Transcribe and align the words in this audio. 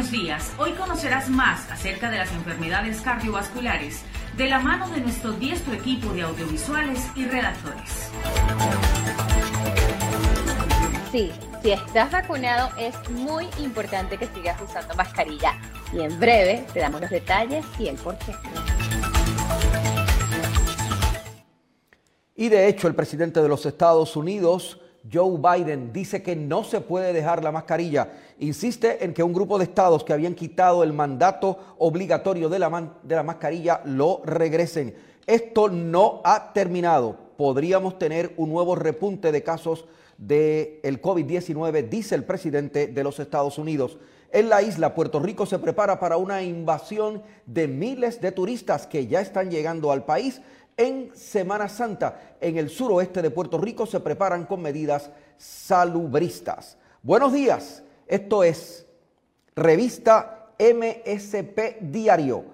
Buenos 0.00 0.18
días, 0.18 0.54
hoy 0.56 0.72
conocerás 0.72 1.28
más 1.28 1.70
acerca 1.70 2.08
de 2.10 2.16
las 2.16 2.32
enfermedades 2.32 3.02
cardiovasculares 3.02 4.00
de 4.34 4.48
la 4.48 4.58
mano 4.58 4.88
de 4.88 5.02
nuestro 5.02 5.32
diestro 5.32 5.74
equipo 5.74 6.10
de 6.14 6.22
audiovisuales 6.22 7.06
y 7.14 7.26
redactores. 7.26 8.10
Sí, 11.12 11.30
si 11.62 11.72
estás 11.72 12.10
vacunado 12.10 12.70
es 12.78 12.94
muy 13.10 13.46
importante 13.58 14.16
que 14.16 14.26
sigas 14.28 14.58
usando 14.62 14.94
mascarilla 14.94 15.60
y 15.92 16.00
en 16.00 16.18
breve 16.18 16.64
te 16.72 16.80
damos 16.80 17.02
los 17.02 17.10
detalles 17.10 17.66
y 17.78 17.88
el 17.88 17.96
por 17.96 18.16
qué. 18.16 18.32
Y 22.36 22.48
de 22.48 22.68
hecho 22.68 22.88
el 22.88 22.94
presidente 22.94 23.42
de 23.42 23.48
los 23.50 23.66
Estados 23.66 24.16
Unidos, 24.16 24.80
Joe 25.10 25.38
Biden, 25.38 25.92
dice 25.92 26.22
que 26.22 26.36
no 26.36 26.64
se 26.64 26.80
puede 26.80 27.12
dejar 27.12 27.42
la 27.42 27.52
mascarilla. 27.52 28.12
Insiste 28.38 29.04
en 29.04 29.14
que 29.14 29.22
un 29.22 29.32
grupo 29.32 29.58
de 29.58 29.64
estados 29.64 30.04
que 30.04 30.12
habían 30.12 30.34
quitado 30.34 30.82
el 30.82 30.92
mandato 30.92 31.58
obligatorio 31.78 32.48
de 32.48 32.58
la, 32.58 32.92
de 33.02 33.14
la 33.14 33.22
mascarilla 33.22 33.80
lo 33.84 34.22
regresen. 34.24 34.94
Esto 35.26 35.68
no 35.68 36.20
ha 36.24 36.52
terminado. 36.52 37.16
Podríamos 37.36 37.98
tener 37.98 38.34
un 38.36 38.50
nuevo 38.50 38.74
repunte 38.74 39.32
de 39.32 39.42
casos 39.42 39.86
del 40.18 40.80
el 40.82 41.00
COVID-19, 41.00 41.88
dice 41.88 42.14
el 42.14 42.24
presidente 42.24 42.88
de 42.88 43.04
los 43.04 43.18
Estados 43.18 43.56
Unidos. 43.56 43.98
En 44.32 44.48
la 44.48 44.62
isla, 44.62 44.94
Puerto 44.94 45.18
Rico 45.18 45.44
se 45.44 45.58
prepara 45.58 45.98
para 45.98 46.16
una 46.16 46.42
invasión 46.42 47.22
de 47.46 47.66
miles 47.66 48.20
de 48.20 48.30
turistas 48.30 48.86
que 48.86 49.08
ya 49.08 49.20
están 49.20 49.50
llegando 49.50 49.90
al 49.90 50.04
país 50.04 50.40
en 50.80 51.14
Semana 51.14 51.68
Santa. 51.68 52.36
En 52.40 52.56
el 52.56 52.70
suroeste 52.70 53.20
de 53.20 53.30
Puerto 53.30 53.58
Rico 53.58 53.84
se 53.84 54.00
preparan 54.00 54.46
con 54.46 54.62
medidas 54.62 55.10
salubristas. 55.36 56.78
Buenos 57.02 57.34
días, 57.34 57.82
esto 58.06 58.42
es 58.42 58.86
revista 59.54 60.52
MSP 60.58 61.80
Diario. 61.82 62.44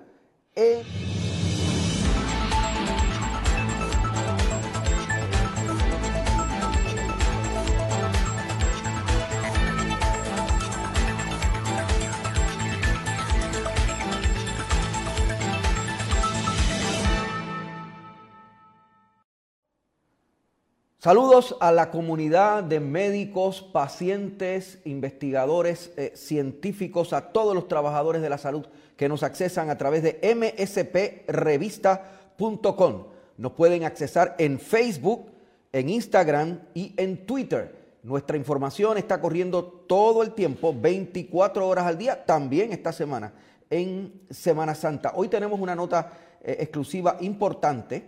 Saludos 21.06 21.54
a 21.60 21.70
la 21.70 21.92
comunidad 21.92 22.64
de 22.64 22.80
médicos, 22.80 23.62
pacientes, 23.62 24.80
investigadores, 24.84 25.92
eh, 25.96 26.10
científicos, 26.16 27.12
a 27.12 27.30
todos 27.30 27.54
los 27.54 27.68
trabajadores 27.68 28.22
de 28.22 28.28
la 28.28 28.38
salud 28.38 28.66
que 28.96 29.08
nos 29.08 29.22
accesan 29.22 29.70
a 29.70 29.78
través 29.78 30.02
de 30.02 30.18
msprevista.com. 30.34 33.05
Nos 33.36 33.52
pueden 33.52 33.84
accesar 33.84 34.34
en 34.36 34.58
Facebook, 34.58 35.30
en 35.72 35.90
Instagram 35.90 36.58
y 36.74 36.92
en 36.96 37.24
Twitter. 37.24 37.95
Nuestra 38.02 38.36
información 38.36 38.98
está 38.98 39.20
corriendo 39.20 39.64
todo 39.64 40.24
el 40.24 40.33
tiempo, 40.33 40.74
24 40.77 41.68
horas 41.68 41.86
al 41.86 41.98
día, 41.98 42.27
también 42.27 42.72
esta 42.72 42.90
semana, 42.90 43.33
en 43.70 44.22
Semana 44.28 44.74
Santa. 44.74 45.12
Hoy 45.14 45.28
tenemos 45.28 45.61
una 45.61 45.77
nota 45.77 46.11
eh, 46.42 46.56
exclusiva 46.58 47.16
importante 47.20 48.05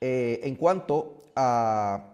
eh, 0.00 0.40
en 0.42 0.56
cuanto 0.56 1.30
a 1.36 2.10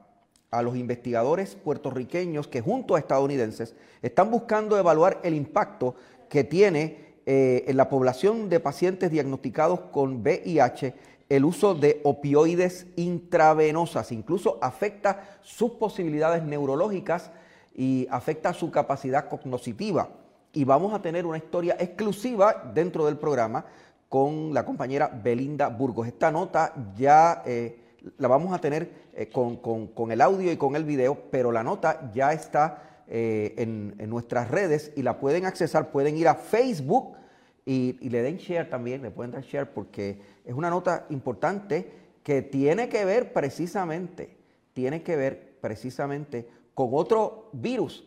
a 0.51 0.63
los 0.63 0.77
investigadores 0.77 1.55
puertorriqueños 1.55 2.49
que 2.49 2.61
junto 2.61 2.95
a 2.95 2.99
estadounidenses 2.99 3.75
están 4.03 4.31
buscando 4.31 4.77
evaluar 4.79 5.21
el 5.23 5.35
impacto 5.35 5.95
que 6.29 6.45
tiene 6.45 7.11
eh, 7.27 7.65
en 7.69 7.77
la 7.77 7.89
población 7.89 8.49
de 8.49 8.61
pacientes 8.61 9.11
diagnosticados 9.11 9.81
con 9.93 10.23
VIH 10.23 10.95
el 11.31 11.45
uso 11.45 11.75
de 11.75 12.01
opioides 12.03 12.89
intravenosas. 12.97 14.11
Incluso 14.11 14.59
afecta 14.61 15.39
sus 15.43 15.73
posibilidades 15.73 16.43
neurológicas 16.43 17.31
y 17.75 18.09
afecta 18.11 18.53
su 18.53 18.71
capacidad 18.71 19.29
cognitiva. 19.29 20.09
Y 20.53 20.65
vamos 20.65 20.93
a 20.93 21.01
tener 21.01 21.25
una 21.25 21.39
historia 21.39 21.77
exclusiva 21.79 22.73
dentro 22.75 23.07
del 23.07 23.17
programa 23.17 23.65
con 24.09 24.53
la 24.53 24.65
compañera 24.65 25.07
Belinda 25.07 25.69
Burgos. 25.69 26.09
Esta 26.09 26.33
nota 26.33 26.75
ya 26.97 27.45
eh, 27.47 27.79
la 28.19 28.29
vamos 28.29 28.55
a 28.55 28.61
tener 28.61 28.91
eh, 29.15 29.29
con, 29.29 30.11
el 30.11 30.21
audio 30.21 30.53
y 30.53 30.57
con 30.57 30.77
el 30.77 30.85
video, 30.85 31.25
pero 31.31 31.53
la 31.53 31.63
nota 31.63 32.11
ya 32.13 32.33
está 32.33 33.03
eh, 33.07 33.55
en, 33.57 34.09
nuestras 34.09 34.51
redes 34.51 34.93
y 34.97 35.03
la 35.03 35.19
pueden 35.19 35.47
accesar, 35.47 35.91
pueden 35.91 36.17
ir 36.17 36.29
a 36.29 36.35
Facebook 36.35 37.17
y, 37.65 38.09
le 38.09 38.23
den 38.23 38.39
share 38.39 38.69
también, 38.69 39.03
le 39.03 39.11
pueden 39.11 39.33
dar 39.33 39.43
share 39.43 39.73
porque 39.73 40.21
es 40.45 40.55
una 40.55 40.71
nota 40.71 41.07
importante 41.11 41.91
que 42.23 42.43
tiene 42.43 42.89
que 42.89 43.05
ver 43.05 43.33
precisamente, 43.33 44.37
tiene 44.73 45.03
que 45.03 45.17
ver 45.17 45.59
precisamente 45.61 46.49
con 46.75 46.91
otro 46.93 47.51
virus 47.53 48.05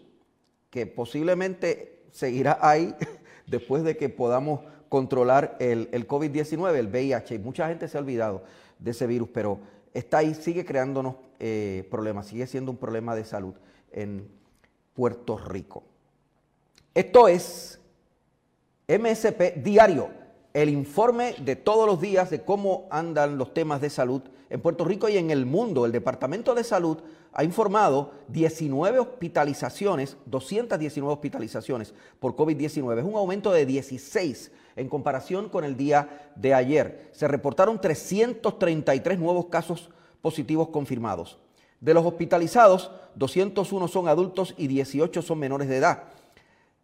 que 0.70 0.88
posiblemente 0.88 2.04
seguirá 2.12 2.58
ahí 2.62 2.96
después 3.48 3.84
de 3.84 3.96
que 3.96 4.10
podamos 4.10 4.62
controlar 4.90 5.58
el, 5.60 5.90
el 5.92 6.08
COVID-19, 6.08 6.76
el 6.76 6.88
VIH. 6.88 7.40
Mucha 7.40 7.68
gente 7.68 7.88
se 7.88 7.98
ha 7.98 8.02
olvidado 8.02 8.44
de 8.80 8.92
ese 8.92 9.08
virus, 9.08 9.30
pero 9.34 9.60
está 9.94 10.20
ahí, 10.20 10.34
sigue 10.34 10.66
creándonos 10.66 11.16
eh, 11.40 11.88
problemas, 11.90 12.28
sigue 12.28 12.48
siendo 12.48 12.72
un 12.72 12.78
problema 12.78 13.16
de 13.16 13.26
salud 13.26 13.54
en 13.92 14.28
Puerto 14.94 15.38
Rico. 15.38 15.84
Esto 16.94 17.28
es 17.28 17.80
MSP 18.88 19.64
Diario, 19.64 20.10
el 20.54 20.70
informe 20.70 21.34
de 21.40 21.56
todos 21.56 21.88
los 21.88 22.00
días 22.00 22.30
de 22.30 22.44
cómo 22.44 22.88
andan 22.92 23.38
los 23.38 23.54
temas 23.54 23.82
de 23.82 23.90
salud 23.90 24.22
en 24.50 24.62
Puerto 24.62 24.86
Rico 24.86 25.10
y 25.10 25.18
en 25.18 25.32
el 25.32 25.46
mundo. 25.46 25.86
El 25.86 25.92
Departamento 25.92 26.54
de 26.54 26.64
Salud 26.64 27.00
ha 27.34 27.44
informado 27.44 28.12
19 28.28 29.00
hospitalizaciones, 29.00 30.18
219 30.28 31.14
hospitalizaciones 31.14 31.94
por 32.20 32.36
COVID-19. 32.36 33.00
Es 33.00 33.06
un 33.06 33.16
aumento 33.16 33.52
de 33.52 33.66
16 33.66 34.52
en 34.76 34.88
comparación 34.88 35.50
con 35.50 35.64
el 35.64 35.76
día 35.76 36.32
de 36.36 36.54
ayer. 36.54 37.10
Se 37.12 37.28
reportaron 37.28 37.82
333 37.82 39.18
nuevos 39.18 39.48
casos 39.48 39.90
positivos 40.22 40.70
confirmados. 40.70 41.40
De 41.82 41.94
los 41.94 42.06
hospitalizados, 42.06 42.92
201 43.16 43.88
son 43.88 44.08
adultos 44.08 44.54
y 44.58 44.68
18 44.68 45.22
son 45.22 45.40
menores 45.40 45.68
de 45.68 45.78
edad. 45.78 46.04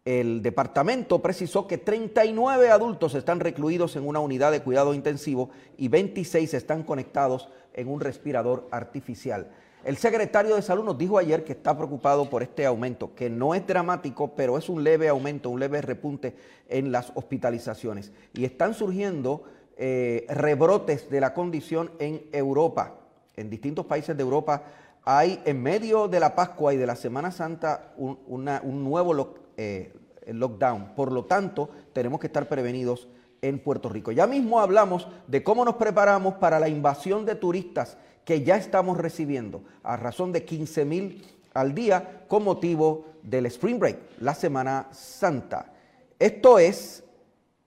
El 0.04 0.42
departamento 0.42 1.20
precisó 1.20 1.66
que 1.66 1.78
39 1.78 2.70
adultos 2.70 3.14
están 3.14 3.38
recluidos 3.38 3.96
en 3.96 4.06
una 4.06 4.18
unidad 4.18 4.50
de 4.50 4.62
cuidado 4.62 4.94
intensivo 4.94 5.50
y 5.76 5.88
26 5.88 6.54
están 6.54 6.82
conectados 6.82 7.48
en 7.74 7.88
un 7.88 8.00
respirador 8.00 8.66
artificial. 8.72 9.50
El 9.82 9.96
secretario 9.96 10.56
de 10.56 10.62
Salud 10.62 10.84
nos 10.84 10.98
dijo 10.98 11.16
ayer 11.16 11.42
que 11.42 11.52
está 11.52 11.74
preocupado 11.74 12.28
por 12.28 12.42
este 12.42 12.66
aumento, 12.66 13.14
que 13.14 13.30
no 13.30 13.54
es 13.54 13.66
dramático, 13.66 14.34
pero 14.36 14.58
es 14.58 14.68
un 14.68 14.84
leve 14.84 15.08
aumento, 15.08 15.48
un 15.48 15.58
leve 15.58 15.80
repunte 15.80 16.34
en 16.68 16.92
las 16.92 17.12
hospitalizaciones. 17.14 18.12
Y 18.34 18.44
están 18.44 18.74
surgiendo 18.74 19.44
eh, 19.78 20.26
rebrotes 20.28 21.08
de 21.08 21.20
la 21.20 21.32
condición 21.32 21.90
en 21.98 22.26
Europa. 22.32 22.96
En 23.36 23.48
distintos 23.48 23.86
países 23.86 24.14
de 24.14 24.22
Europa 24.22 24.64
hay, 25.02 25.40
en 25.46 25.62
medio 25.62 26.08
de 26.08 26.20
la 26.20 26.34
Pascua 26.34 26.74
y 26.74 26.76
de 26.76 26.86
la 26.86 26.96
Semana 26.96 27.30
Santa, 27.30 27.94
un, 27.96 28.44
nuevo 28.84 29.34
eh, 29.56 29.94
lockdown. 30.26 30.94
Por 30.94 31.10
lo 31.10 31.24
tanto, 31.24 31.70
tenemos 31.94 32.20
que 32.20 32.26
estar 32.26 32.46
prevenidos 32.48 33.08
en 33.40 33.58
Puerto 33.58 33.88
Rico. 33.88 34.12
Ya 34.12 34.26
mismo 34.26 34.60
hablamos 34.60 35.08
de 35.26 35.42
cómo 35.42 35.64
nos 35.64 35.76
preparamos 35.76 36.34
para 36.34 36.60
la 36.60 36.68
invasión 36.68 37.24
de 37.24 37.34
turistas 37.34 37.96
que 38.24 38.42
ya 38.42 38.56
estamos 38.56 38.98
recibiendo 38.98 39.64
a 39.82 39.96
razón 39.96 40.32
de 40.32 40.44
15 40.44 40.84
mil 40.84 41.24
al 41.54 41.74
día 41.74 42.24
con 42.28 42.44
motivo 42.44 43.06
del 43.22 43.46
Spring 43.46 43.78
Break, 43.78 43.98
la 44.20 44.34
Semana 44.34 44.88
Santa. 44.92 45.72
Esto 46.18 46.58
es 46.58 47.02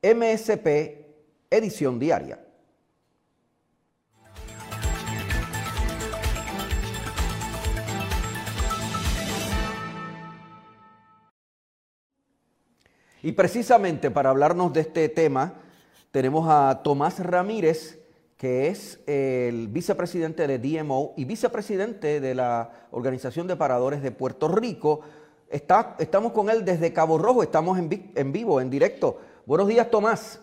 MSP 0.02 1.06
Edición 1.50 2.00
Diaria. 2.00 2.40
Y 13.24 13.32
precisamente 13.32 14.12
para 14.12 14.30
hablarnos 14.30 14.74
de 14.74 14.82
este 14.82 15.08
tema, 15.08 15.54
tenemos 16.12 16.46
a 16.50 16.82
Tomás 16.84 17.20
Ramírez, 17.20 18.03
que 18.44 18.68
es 18.68 19.02
el 19.08 19.70
vicepresidente 19.70 20.46
de 20.48 20.60
DMO 20.60 21.14
y 21.16 21.24
vicepresidente 21.24 22.20
de 22.20 22.36
la 22.36 22.72
Organización 22.92 23.48
de 23.48 23.56
Paradores 23.56 24.04
de 24.04 24.12
Puerto 24.12 24.50
Rico. 24.50 25.00
Está, 25.50 25.96
estamos 25.98 26.34
con 26.34 26.50
él 26.50 26.66
desde 26.66 26.92
Cabo 26.92 27.18
Rojo, 27.18 27.42
estamos 27.42 27.80
en, 27.80 28.12
en 28.14 28.34
vivo, 28.34 28.60
en 28.60 28.70
directo. 28.70 29.18
Buenos 29.46 29.70
días, 29.70 29.90
Tomás. 29.90 30.42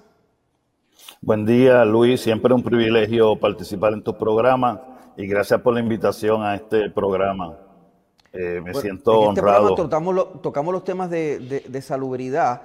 Buen 1.20 1.44
día, 1.44 1.84
Luis. 1.84 2.22
Siempre 2.22 2.54
un 2.54 2.62
privilegio 2.62 3.38
participar 3.38 3.92
en 3.92 4.02
tu 4.02 4.16
programa 4.16 4.80
y 5.18 5.26
gracias 5.26 5.60
por 5.60 5.74
la 5.74 5.80
invitación 5.80 6.42
a 6.42 6.54
este 6.54 6.88
programa. 6.88 7.58
Eh, 8.32 8.60
me 8.62 8.72
siento 8.74 9.24
en 9.24 9.30
este 9.30 9.40
honrado. 9.40 9.74
Tocamos, 9.74 10.40
tocamos, 10.40 10.72
los 10.72 10.84
temas 10.84 11.10
de, 11.10 11.64
de, 11.66 11.82
salubridad, 11.82 12.62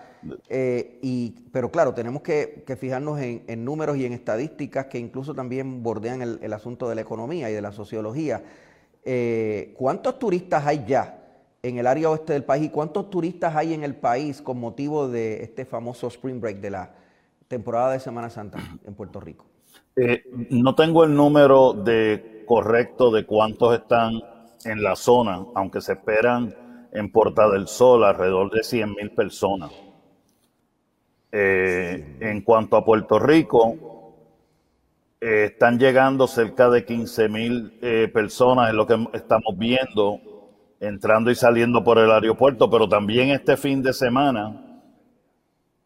eh, 0.48 1.00
y, 1.02 1.32
pero 1.52 1.72
claro, 1.72 1.94
tenemos 1.94 2.22
que, 2.22 2.64
fijarnos 2.80 3.20
en, 3.20 3.66
números 3.66 3.98
y 3.98 4.06
en 4.06 4.14
estadísticas 4.14 4.86
que 4.86 5.00
incluso 5.00 5.34
también 5.34 5.82
bordean 5.82 6.22
el, 6.22 6.54
asunto 6.54 6.88
de 6.88 6.96
la 6.96 7.02
economía 7.02 7.50
y 7.50 7.54
de 7.54 7.62
la 7.62 7.72
sociología. 7.72 8.44
Eh, 9.04 9.74
¿Cuántos 9.76 10.20
turistas 10.20 10.66
hay 10.66 10.86
ya 10.88 11.20
en 11.64 11.80
el 11.80 11.88
área 11.88 12.12
oeste 12.12 12.34
del 12.34 12.44
país 12.44 12.66
y 12.66 12.70
cuántos 12.70 13.10
turistas 13.10 13.56
hay 13.56 13.74
en 13.74 13.84
el 13.84 13.96
país 13.96 14.44
con 14.44 14.60
motivo 14.60 15.08
de 15.08 15.44
este 15.44 15.66
famoso 15.66 16.08
Spring 16.08 16.40
Break 16.40 16.58
de 16.58 16.70
la 16.70 16.92
temporada 17.48 17.94
de 17.94 18.00
Semana 18.00 18.30
Santa 18.30 18.60
en 18.86 18.94
Puerto 18.94 19.20
Rico? 19.20 19.46
no 20.50 20.76
tengo 20.76 21.06
el 21.06 21.16
número 21.16 21.72
de 21.72 22.44
correcto 22.46 23.12
de 23.12 23.26
cuántos 23.26 23.76
están 23.76 24.12
en 24.66 24.84
la 24.84 24.96
zona, 24.96 25.46
aunque 25.56 25.82
se 25.82 25.94
esperan 25.94 26.54
en 26.92 27.12
Porta 27.12 27.50
del 27.50 27.68
Sol 27.68 28.04
alrededor 28.04 28.52
de 28.52 28.64
100 28.64 28.94
mil 28.94 29.12
personas. 29.12 29.72
Eh, 31.32 32.18
en 32.22 32.42
cuanto 32.42 32.78
a 32.78 32.86
Puerto 32.86 33.20
Rico, 33.20 33.76
eh, 35.20 35.46
están 35.52 35.78
llegando 35.80 36.28
cerca 36.28 36.70
de 36.70 36.86
15 36.86 37.30
mil 37.30 37.78
eh, 37.82 38.10
personas, 38.14 38.70
es 38.70 38.76
lo 38.76 38.88
que 38.88 39.08
estamos 39.14 39.58
viendo, 39.58 40.20
entrando 40.80 41.32
y 41.32 41.36
saliendo 41.36 41.84
por 41.84 41.98
el 41.98 42.12
aeropuerto, 42.12 42.70
pero 42.70 42.88
también 42.88 43.30
este 43.30 43.58
fin 43.58 43.82
de 43.84 43.94
semana 43.94 44.82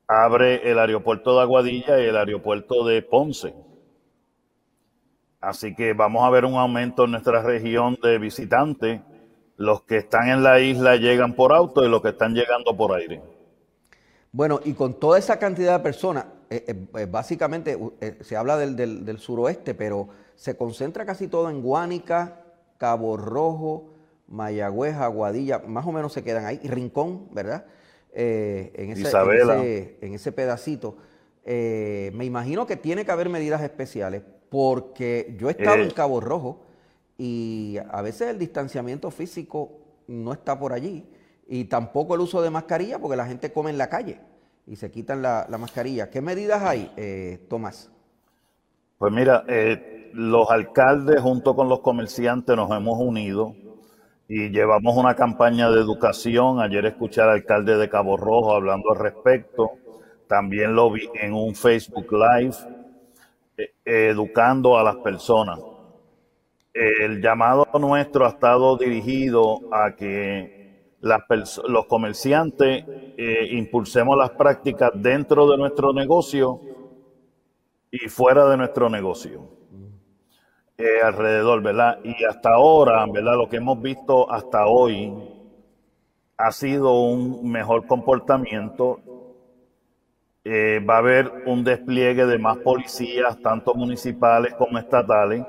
abre 0.08 0.70
el 0.70 0.80
aeropuerto 0.80 1.36
de 1.36 1.42
Aguadilla 1.42 2.00
y 2.00 2.06
el 2.06 2.18
aeropuerto 2.18 2.86
de 2.86 3.02
Ponce. 3.02 3.54
Así 5.42 5.74
que 5.74 5.94
vamos 5.94 6.26
a 6.26 6.30
ver 6.30 6.44
un 6.44 6.56
aumento 6.56 7.06
en 7.06 7.12
nuestra 7.12 7.42
región 7.42 7.98
de 8.04 8.18
visitantes. 8.18 9.02
Los 9.56 9.84
que 9.84 9.98
están 9.98 10.30
en 10.30 10.44
la 10.44 10.60
isla 10.60 10.98
llegan 10.98 11.34
por 11.34 11.54
auto 11.54 11.84
y 11.84 11.90
los 11.90 12.02
que 12.02 12.10
están 12.10 12.34
llegando 12.34 12.76
por 12.76 12.94
aire. 12.94 13.22
Bueno, 14.32 14.60
y 14.64 14.74
con 14.74 15.00
toda 15.00 15.18
esa 15.18 15.40
cantidad 15.40 15.78
de 15.78 15.84
personas, 15.84 16.26
eh, 16.50 16.64
eh, 16.68 16.88
eh, 17.00 17.08
básicamente 17.10 17.78
se 18.22 18.36
habla 18.36 18.58
del, 18.58 18.76
del, 18.76 19.18
suroeste, 19.20 19.74
pero 19.74 20.10
se 20.36 20.56
concentra 20.56 21.06
casi 21.06 21.28
todo 21.28 21.50
en 21.50 21.62
Guánica, 21.62 22.42
Cabo 22.78 23.18
Rojo, 23.18 23.94
Mayagüez, 24.28 24.96
Aguadilla, 24.96 25.60
más 25.60 25.86
o 25.88 25.92
menos 25.92 26.14
se 26.14 26.24
quedan 26.24 26.46
ahí, 26.46 26.60
y 26.62 26.68
Rincón, 26.68 27.34
¿verdad? 27.34 27.66
en, 28.14 28.92
ese, 28.92 29.10
en, 29.10 29.98
en, 30.02 30.14
ese, 30.14 30.32
pedacito. 30.32 30.98
me 31.46 32.26
imagino 32.26 32.66
que 32.66 32.76
tiene 32.76 33.06
que 33.06 33.12
haber 33.12 33.30
medidas 33.30 33.62
especiales 33.62 34.24
porque 34.50 35.36
yo 35.38 35.50
he 35.50 35.52
estado 35.52 35.78
en 35.78 35.90
eh. 35.90 35.94
Cabo 35.94 36.20
Rojo 36.20 36.62
y 37.18 37.78
a 37.92 38.02
veces 38.02 38.30
el 38.30 38.40
distanciamiento 38.40 39.12
físico 39.12 39.72
no 40.08 40.34
está 40.34 40.58
por 40.58 40.74
allí 40.74 41.06
y 41.48 41.66
tampoco 41.66 42.16
el 42.16 42.22
uso 42.22 42.42
de 42.42 42.50
mascarilla 42.50 43.00
porque 43.00 43.18
la 43.18 43.26
gente 43.26 43.52
come 43.52 43.70
en 43.70 43.78
la 43.78 43.90
calle 43.90 44.20
y 44.66 44.76
se 44.76 44.92
quitan 44.92 45.22
la, 45.22 45.48
mascarilla. 45.60 46.10
¿Qué 46.10 46.22
medidas 46.22 46.62
hay, 46.62 46.92
eh, 46.96 47.46
Tomás? 47.50 47.92
Pues 48.98 49.12
mira, 49.12 49.44
eh, 49.48 50.12
los 50.14 50.50
alcaldes 50.50 51.22
junto 51.22 51.56
con 51.56 51.70
los 51.70 51.80
comerciantes 51.80 52.56
nos 52.56 52.70
hemos 52.72 53.00
unido 53.00 53.56
y 54.28 54.50
llevamos 54.50 54.96
una 54.96 55.16
campaña 55.16 55.72
de 55.72 55.80
educación. 55.80 56.60
Ayer 56.60 56.86
escuché 56.86 57.22
al 57.22 57.30
alcalde 57.30 57.78
de 57.78 57.90
Cabo 57.90 58.16
Rojo 58.16 58.54
hablando 58.54 58.92
al 58.92 59.00
respecto. 59.00 59.72
También 60.28 60.76
lo 60.76 60.92
vi 60.92 61.10
en 61.16 61.34
un 61.34 61.56
Facebook 61.56 62.08
Live 62.12 62.56
educando 63.84 64.78
a 64.78 64.84
las 64.84 64.98
personas. 64.98 65.60
El 66.74 67.22
llamado 67.22 67.68
nuestro 67.80 68.26
ha 68.26 68.30
estado 68.30 68.78
dirigido 68.78 69.60
a 69.72 69.96
que 69.96 70.60
los 71.02 71.86
comerciantes 71.88 72.86
eh, 72.88 73.48
impulsemos 73.52 74.18
las 74.18 74.32
prácticas 74.32 74.92
dentro 74.96 75.50
de 75.50 75.58
nuestro 75.58 75.94
negocio 75.94 76.62
y 77.92 78.10
fuera 78.10 78.48
de 78.50 78.58
nuestro 78.58 78.90
negocio. 78.90 79.60
Eh, 80.78 81.02
alrededor, 81.04 81.62
¿verdad? 81.62 82.00
Y 82.04 82.24
hasta 82.24 82.54
ahora, 82.54 83.06
¿verdad? 83.12 83.36
Lo 83.36 83.50
que 83.50 83.58
hemos 83.58 83.82
visto 83.82 84.32
hasta 84.32 84.66
hoy 84.68 85.14
ha 86.38 86.52
sido 86.54 87.02
un 87.02 87.52
mejor 87.52 87.86
comportamiento 87.86 89.02
eh, 90.46 90.84
va 90.88 90.96
a 90.96 91.00
haber 91.00 91.44
un 91.46 91.64
despliegue 91.64 92.26
de 92.26 92.38
más 92.38 92.58
policías, 92.58 93.40
tanto 93.42 93.74
municipales 93.74 94.54
como 94.54 94.78
estatales. 94.78 95.46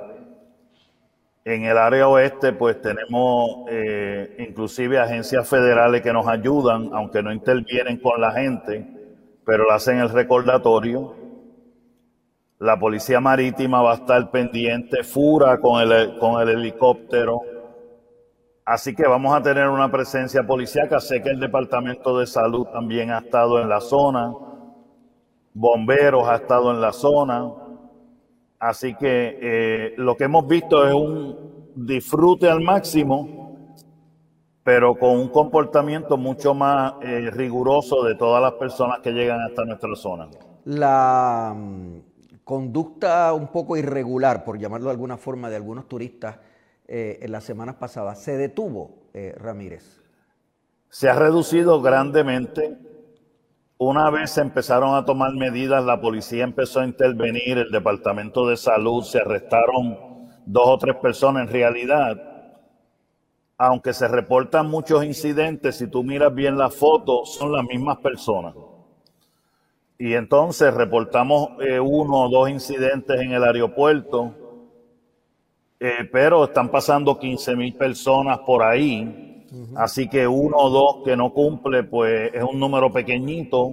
En 1.44 1.64
el 1.64 1.78
área 1.78 2.08
oeste, 2.08 2.52
pues 2.52 2.80
tenemos 2.82 3.64
eh, 3.70 4.36
inclusive 4.38 4.98
agencias 4.98 5.48
federales 5.48 6.02
que 6.02 6.12
nos 6.12 6.26
ayudan, 6.26 6.90
aunque 6.92 7.22
no 7.22 7.32
intervienen 7.32 7.98
con 7.98 8.20
la 8.20 8.32
gente, 8.32 8.86
pero 9.44 9.64
le 9.64 9.72
hacen 9.72 9.98
el 9.98 10.10
recordatorio. 10.10 11.14
La 12.58 12.78
policía 12.78 13.20
marítima 13.20 13.80
va 13.80 13.92
a 13.92 13.96
estar 13.96 14.30
pendiente, 14.30 15.02
FURA 15.02 15.60
con 15.60 15.80
el, 15.80 16.18
con 16.18 16.42
el 16.42 16.50
helicóptero. 16.50 17.40
Así 18.66 18.94
que 18.94 19.06
vamos 19.06 19.34
a 19.34 19.42
tener 19.42 19.68
una 19.68 19.90
presencia 19.90 20.42
policíaca. 20.42 21.00
Sé 21.00 21.22
que 21.22 21.30
el 21.30 21.40
Departamento 21.40 22.18
de 22.18 22.26
Salud 22.26 22.66
también 22.66 23.10
ha 23.12 23.20
estado 23.20 23.62
en 23.62 23.68
la 23.68 23.80
zona 23.80 24.30
bomberos 25.54 26.28
ha 26.28 26.36
estado 26.36 26.70
en 26.70 26.80
la 26.80 26.92
zona. 26.92 27.52
Así 28.58 28.94
que 28.94 29.38
eh, 29.40 29.94
lo 29.96 30.16
que 30.16 30.24
hemos 30.24 30.46
visto 30.46 30.86
es 30.86 30.94
un 30.94 31.70
disfrute 31.74 32.48
al 32.48 32.60
máximo, 32.60 33.56
pero 34.62 34.94
con 34.96 35.12
un 35.12 35.28
comportamiento 35.28 36.16
mucho 36.16 36.52
más 36.52 36.94
eh, 37.00 37.30
riguroso 37.30 38.04
de 38.04 38.16
todas 38.16 38.42
las 38.42 38.52
personas 38.52 39.00
que 39.00 39.12
llegan 39.12 39.40
hasta 39.40 39.64
nuestra 39.64 39.94
zona. 39.96 40.28
La 40.64 41.54
mm, 41.56 42.00
conducta 42.44 43.32
un 43.32 43.48
poco 43.48 43.76
irregular, 43.78 44.44
por 44.44 44.58
llamarlo 44.58 44.86
de 44.86 44.92
alguna 44.92 45.16
forma, 45.16 45.48
de 45.48 45.56
algunos 45.56 45.88
turistas 45.88 46.38
eh, 46.86 47.18
en 47.22 47.32
las 47.32 47.44
semanas 47.44 47.76
pasadas, 47.76 48.22
¿se 48.22 48.36
detuvo, 48.36 48.98
Ramírez? 49.36 50.00
Se 50.88 51.08
ha 51.08 51.14
reducido 51.14 51.80
grandemente 51.82 52.78
una 53.82 54.10
vez 54.10 54.32
se 54.32 54.42
empezaron 54.42 54.94
a 54.94 55.06
tomar 55.06 55.32
medidas, 55.32 55.82
la 55.82 55.98
policía 55.98 56.44
empezó 56.44 56.80
a 56.80 56.84
intervenir, 56.84 57.56
el 57.56 57.70
departamento 57.70 58.46
de 58.46 58.58
salud, 58.58 59.02
se 59.02 59.20
arrestaron 59.20 60.28
dos 60.44 60.64
o 60.66 60.76
tres 60.76 60.96
personas 60.96 61.46
en 61.46 61.52
realidad. 61.54 62.14
Aunque 63.56 63.94
se 63.94 64.06
reportan 64.06 64.68
muchos 64.68 65.02
incidentes, 65.02 65.78
si 65.78 65.86
tú 65.86 66.04
miras 66.04 66.34
bien 66.34 66.58
la 66.58 66.68
foto, 66.68 67.24
son 67.24 67.52
las 67.52 67.64
mismas 67.64 67.96
personas. 68.00 68.54
Y 69.98 70.12
entonces 70.12 70.74
reportamos 70.74 71.48
eh, 71.62 71.80
uno 71.80 72.24
o 72.24 72.28
dos 72.28 72.50
incidentes 72.50 73.18
en 73.18 73.32
el 73.32 73.42
aeropuerto, 73.42 74.34
eh, 75.80 76.06
pero 76.12 76.44
están 76.44 76.68
pasando 76.70 77.18
15 77.18 77.56
mil 77.56 77.74
personas 77.76 78.40
por 78.40 78.62
ahí 78.62 79.29
Así 79.76 80.08
que 80.08 80.28
uno 80.28 80.56
o 80.56 80.70
dos 80.70 81.04
que 81.04 81.16
no 81.16 81.32
cumple, 81.32 81.82
pues 81.82 82.32
es 82.32 82.42
un 82.42 82.60
número 82.60 82.92
pequeñito. 82.92 83.72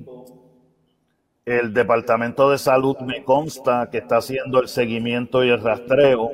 El 1.45 1.73
Departamento 1.73 2.49
de 2.49 2.57
Salud 2.57 2.97
me 2.99 3.23
consta 3.23 3.89
que 3.91 3.99
está 3.99 4.17
haciendo 4.17 4.59
el 4.59 4.67
seguimiento 4.67 5.43
y 5.43 5.49
el 5.49 5.61
rastreo, 5.61 6.31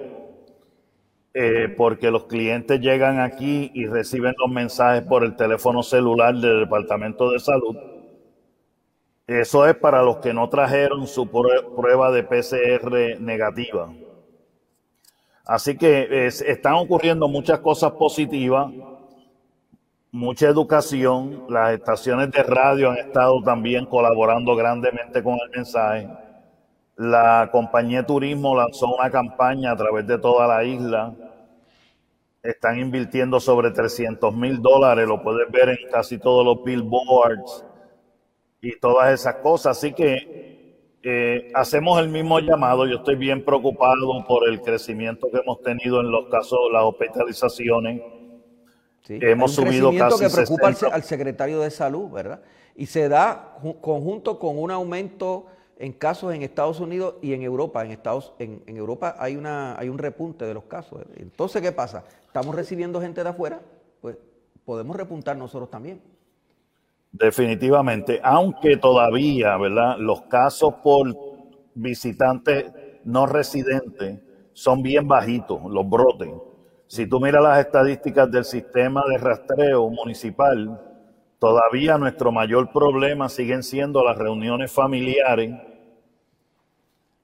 eh, 1.33 1.67
porque 1.75 2.09
los 2.09 2.25
clientes 2.25 2.79
llegan 2.79 3.19
aquí 3.19 3.69
y 3.73 3.85
reciben 3.85 4.33
los 4.38 4.50
mensajes 4.50 5.03
por 5.03 5.23
el 5.23 5.35
teléfono 5.35 5.83
celular 5.83 6.33
del 6.35 6.62
Departamento 6.62 7.29
de 7.29 7.39
Salud. 7.39 7.75
Eso 9.27 9.67
es 9.67 9.75
para 9.75 10.03
los 10.03 10.17
que 10.17 10.33
no 10.33 10.50
trajeron 10.50 11.05
su 11.05 11.27
prueba 11.29 12.12
de 12.12 12.23
PCR 12.23 13.19
negativa. 13.19 13.93
Así 15.45 15.77
que 15.77 16.27
están 16.27 16.75
ocurriendo 16.75 17.27
muchas 17.27 17.59
cosas 17.59 17.91
positivas 17.91 18.71
mucha 20.13 20.48
educación. 20.48 21.43
Las 21.50 21.74
estaciones 21.74 22.32
de 22.32 22.43
radio 22.43 22.91
han 22.91 22.98
estado 22.98 23.41
también 23.41 23.86
colaborando 23.86 24.55
grandemente 24.55 25.22
con 25.22 25.34
el 25.34 25.50
mensaje. 25.50 26.08
La 26.96 27.50
compañía 27.51 28.01
de 28.01 28.08
turismo 28.08 28.55
lanzó 28.55 28.96
una 28.96 29.10
campaña 29.10 29.72
a 29.72 29.75
través 29.75 30.08
de 30.08 30.20
toda 30.20 30.48
la 30.48 30.63
isla. 30.63 31.13
Están 32.43 32.79
invirtiendo 32.79 33.39
sobre 33.39 33.72
300 33.72 34.36
mil 34.36 34.62
dólares, 34.62 35.08
lo 35.08 35.22
puedes 35.24 35.50
ver 35.51 35.70
en 35.70 35.89
casi 35.91 36.20
todos 36.20 36.46
los 36.46 36.63
billboards 36.63 37.65
y 38.62 38.77
todas 38.79 39.12
esas 39.13 39.36
cosas. 39.36 39.77
Así 39.77 39.93
que 39.93 41.00
eh, 41.01 41.51
hacemos 41.55 42.00
el 42.00 42.10
mismo 42.10 42.39
llamado. 42.39 42.86
Yo 42.86 42.98
estoy 42.98 43.15
bien 43.15 43.43
preocupado 43.43 44.24
por 44.27 44.48
el 44.48 44.62
crecimiento 44.62 45.27
que 45.32 45.39
hemos 45.39 45.62
tenido 45.63 46.01
en 46.01 46.12
los 46.12 46.27
casos, 46.29 46.60
las 46.72 46.84
hospitalizaciones. 46.84 48.23
Hemos 49.07 49.53
subido 49.53 49.91
casi 49.98 50.24
que 50.24 50.29
preocupa 50.29 50.67
al 50.91 51.03
secretario 51.03 51.60
de 51.62 51.69
salud, 51.69 52.10
¿verdad? 52.10 52.41
Y 52.75 52.86
se 52.86 53.10
da 53.10 53.57
conjunto 53.81 54.39
con 54.39 54.57
un 54.57 54.72
aumento 54.72 55.48
en 55.77 55.91
casos 55.91 56.33
en 56.33 56.43
Estados 56.43 56.79
Unidos 56.79 57.15
y 57.22 57.33
en 57.33 57.41
Europa. 57.41 57.83
En 57.83 57.91
Estados, 57.91 58.33
en, 58.39 58.63
en, 58.65 58.77
Europa 58.77 59.15
hay 59.19 59.36
una, 59.36 59.77
hay 59.77 59.89
un 59.89 59.98
repunte 59.98 60.45
de 60.45 60.53
los 60.53 60.63
casos. 60.63 61.01
Entonces, 61.17 61.62
¿qué 61.62 61.72
pasa? 61.72 62.05
Estamos 62.25 62.55
recibiendo 62.55 63.01
gente 63.01 63.24
de 63.24 63.29
afuera, 63.29 63.62
pues 64.01 64.17
podemos 64.63 64.95
repuntar 64.95 65.36
nosotros 65.36 65.69
también. 65.69 66.01
Definitivamente, 67.12 68.19
aunque 68.24 68.77
todavía, 68.77 69.57
¿verdad? 69.57 69.98
Los 70.00 70.22
casos 70.24 70.75
por 70.83 71.13
visitantes 71.75 72.72
no 73.03 73.25
residentes 73.25 74.19
son 74.53 74.81
bien 74.81 75.07
bajitos, 75.07 75.62
los 75.69 75.88
brotes. 75.88 76.29
Si 76.93 77.07
tú 77.07 77.19
miras 77.19 77.41
las 77.41 77.57
estadísticas 77.57 78.29
del 78.29 78.45
sistema 78.45 79.03
de 79.09 79.17
rastreo 79.17 79.89
municipal, 79.89 80.79
todavía 81.39 81.97
nuestro 81.97 82.31
mayor 82.31 82.71
problema 82.71 83.29
siguen 83.29 83.63
siendo 83.63 84.03
las 84.03 84.15
reuniones 84.15 84.71
familiares 84.71 85.55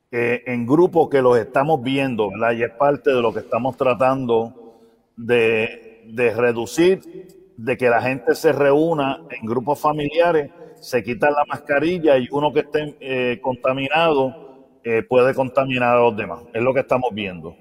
en 0.10 0.66
grupos 0.66 1.08
que 1.10 1.22
los 1.22 1.38
estamos 1.38 1.84
viendo. 1.84 2.32
Y 2.52 2.64
es 2.64 2.72
parte 2.72 3.12
de 3.12 3.22
lo 3.22 3.32
que 3.32 3.42
estamos 3.42 3.78
tratando 3.78 4.80
de, 5.16 6.02
de 6.08 6.34
reducir 6.34 7.28
de 7.56 7.78
que 7.78 7.92
la 7.92 8.02
gente 8.02 8.34
se 8.34 8.52
reúna 8.52 9.22
en 9.30 9.46
grupos 9.46 9.80
familiares, 9.80 10.50
se 10.80 11.04
quita 11.04 11.30
la 11.30 11.46
mascarilla 11.46 12.18
y 12.18 12.28
uno 12.32 12.52
que 12.52 12.62
esté 12.62 12.98
eh, 13.00 13.40
contaminado 13.40 14.80
eh, 14.84 15.04
puede 15.04 15.36
contaminar 15.36 15.96
a 15.96 16.00
los 16.00 16.18
demás. 16.18 16.42
Es 16.56 16.64
lo 16.64 16.74
que 16.74 16.80
estamos 16.80 17.12
viendo. 17.14 17.56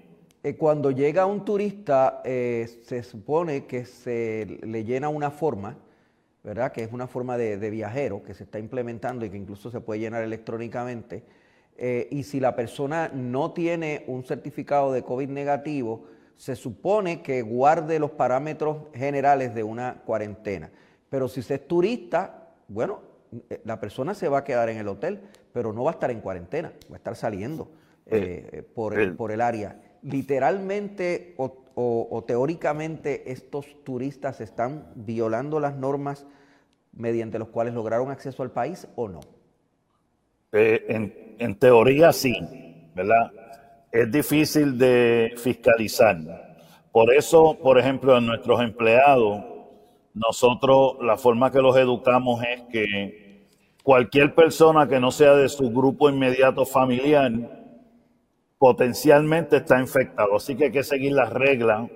Eh, 0.49 0.57
cuando 0.57 0.91
llega 0.91 1.27
un 1.27 1.45
turista, 1.45 2.23
se 2.25 3.03
supone 3.03 3.67
que 3.67 3.85
se 3.85 4.59
le 4.63 4.85
llena 4.85 5.09
una 5.09 5.31
forma, 5.31 5.77
¿verdad? 6.43 6.73
Que 6.73 6.85
es 6.85 6.93
una 6.93 7.07
forma 7.07 7.37
de, 7.37 7.59
de, 7.59 7.71
viajero 7.71 8.23
que 8.23 8.35
se 8.35 8.45
está 8.45 8.59
implementando 8.59 9.27
y 9.27 9.31
que 9.31 9.37
incluso 9.37 9.71
se 9.71 9.81
puede 9.81 10.01
llenar 10.01 10.23
electrónicamente. 10.23 11.25
y 12.11 12.23
si 12.23 12.41
la 12.41 12.57
persona 12.57 13.11
no 13.15 13.53
tiene 13.53 14.05
un 14.09 14.25
certificado 14.25 14.93
de 14.93 15.03
COVID 15.03 15.29
negativo, 15.29 16.07
se 16.39 16.55
supone 16.55 17.21
que 17.21 17.43
guarde 17.43 17.99
los 17.99 18.13
parámetros 18.13 18.79
generales 18.95 19.55
de 19.55 19.65
una 19.65 20.03
cuarentena. 20.07 20.71
Pero 21.11 21.29
si 21.29 21.41
usted 21.41 21.57
es 21.57 21.69
turista, 21.69 22.49
bueno, 22.69 23.01
eh, 23.51 23.61
la 23.65 23.81
persona 23.81 24.15
se 24.15 24.29
va 24.29 24.39
a 24.39 24.45
quedar 24.45 24.69
en 24.69 24.79
el 24.79 24.89
hotel, 24.89 25.21
pero 25.53 25.73
no 25.73 25.85
va 25.85 25.91
a 25.91 25.95
estar 25.95 26.11
en 26.11 26.21
cuarentena, 26.21 26.73
va 26.91 26.95
a 26.95 26.99
estar 26.99 27.17
saliendo 27.17 27.71
eh, 28.07 28.49
eh, 28.53 28.63
por, 28.63 28.99
el, 28.99 29.15
por 29.17 29.33
el 29.33 29.41
área. 29.41 29.81
Literalmente 30.03 31.35
o, 31.37 32.25
teóricamente 32.27 33.31
estos 33.31 33.67
turistas 33.85 34.41
están 34.41 34.91
violando 34.95 35.61
las 35.61 35.77
normas 35.77 36.27
mediante 36.93 37.39
los 37.39 37.49
cuales 37.49 37.75
lograron 37.75 38.11
acceso 38.11 38.43
al 38.43 38.51
país 38.51 38.89
o 38.97 39.09
no? 39.09 39.21
en, 40.51 41.37
en 41.39 41.55
teoría 41.59 42.13
sí, 42.13 42.35
¿verdad? 42.95 43.31
es 43.93 44.11
difícil 44.11 44.77
de 44.77 45.33
fiscalizar. 45.37 46.17
Por 46.93 47.13
eso, 47.13 47.57
por 47.63 47.79
ejemplo, 47.79 48.17
en 48.17 48.27
nuestros 48.27 48.61
empleados, 48.61 49.45
nosotros 50.15 50.97
la 51.01 51.17
forma 51.17 51.51
que 51.51 51.61
los 51.61 51.77
educamos 51.77 52.43
es 52.43 52.63
que 52.73 53.47
cualquier 53.83 54.35
persona 54.35 54.89
que 54.89 55.01
no 55.01 55.11
sea 55.11 55.35
de 55.35 55.49
su 55.49 55.71
grupo 55.71 56.11
inmediato 56.11 56.67
familiar 56.67 57.31
potencialmente 58.59 59.59
está 59.59 59.81
infectado. 59.81 60.37
Así 60.37 60.57
que 60.57 60.65
hay 60.65 60.73
que 60.73 60.83
seguir 60.83 61.13
las 61.13 61.33
reglas, 61.33 61.89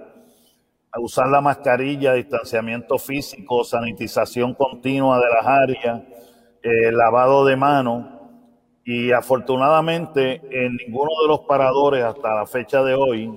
usar 0.99 1.29
la 1.29 1.41
mascarilla, 1.41 2.15
distanciamiento 2.15 2.99
físico, 2.99 3.65
sanitización 3.65 4.55
continua 4.55 5.19
de 5.19 5.31
las 5.35 5.47
áreas, 5.47 6.03
eh, 6.63 6.93
lavado 6.93 7.45
de 7.45 7.57
manos 7.57 8.07
y 8.85 9.13
afortunadamente 9.13 10.41
en 10.51 10.77
ninguno 10.77 11.11
de 11.23 11.29
los 11.29 11.41
paradores 11.41 12.05
hasta 12.05 12.35
la 12.35 12.47
fecha 12.47 12.83
de 12.83 12.95
hoy, 12.95 13.31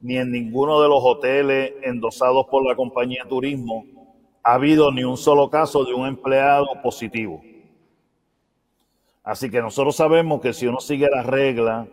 ni 0.00 0.16
en 0.16 0.30
ninguno 0.30 0.80
de 0.80 0.88
los 0.88 1.00
hoteles 1.02 1.72
endosados 1.82 2.46
por 2.50 2.66
la 2.66 2.74
compañía 2.74 3.22
de 3.24 3.28
turismo, 3.28 3.84
ha 4.42 4.54
habido 4.54 4.90
ni 4.90 5.04
un 5.04 5.16
solo 5.16 5.48
caso 5.48 5.84
de 5.84 5.94
un 5.94 6.06
empleado 6.06 6.66
positivo. 6.82 7.40
Así 9.22 9.50
que 9.50 9.60
nosotros 9.60 9.94
sabemos 9.94 10.40
que 10.40 10.52
si 10.52 10.66
uno 10.66 10.80
sigue 10.80 11.08
las 11.08 11.24
reglas, 11.24 11.86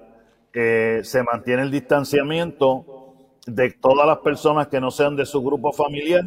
eh, 0.54 1.02
se 1.04 1.24
mantiene 1.24 1.64
el 1.64 1.72
distanciamiento 1.72 3.16
de 3.46 3.72
todas 3.72 4.08
las 4.08 4.20
personas 4.20 4.68
que 4.68 4.80
no 4.80 4.92
sean 4.92 5.16
de 5.16 5.26
su 5.26 5.42
grupo 5.42 5.72
familiar, 5.72 6.26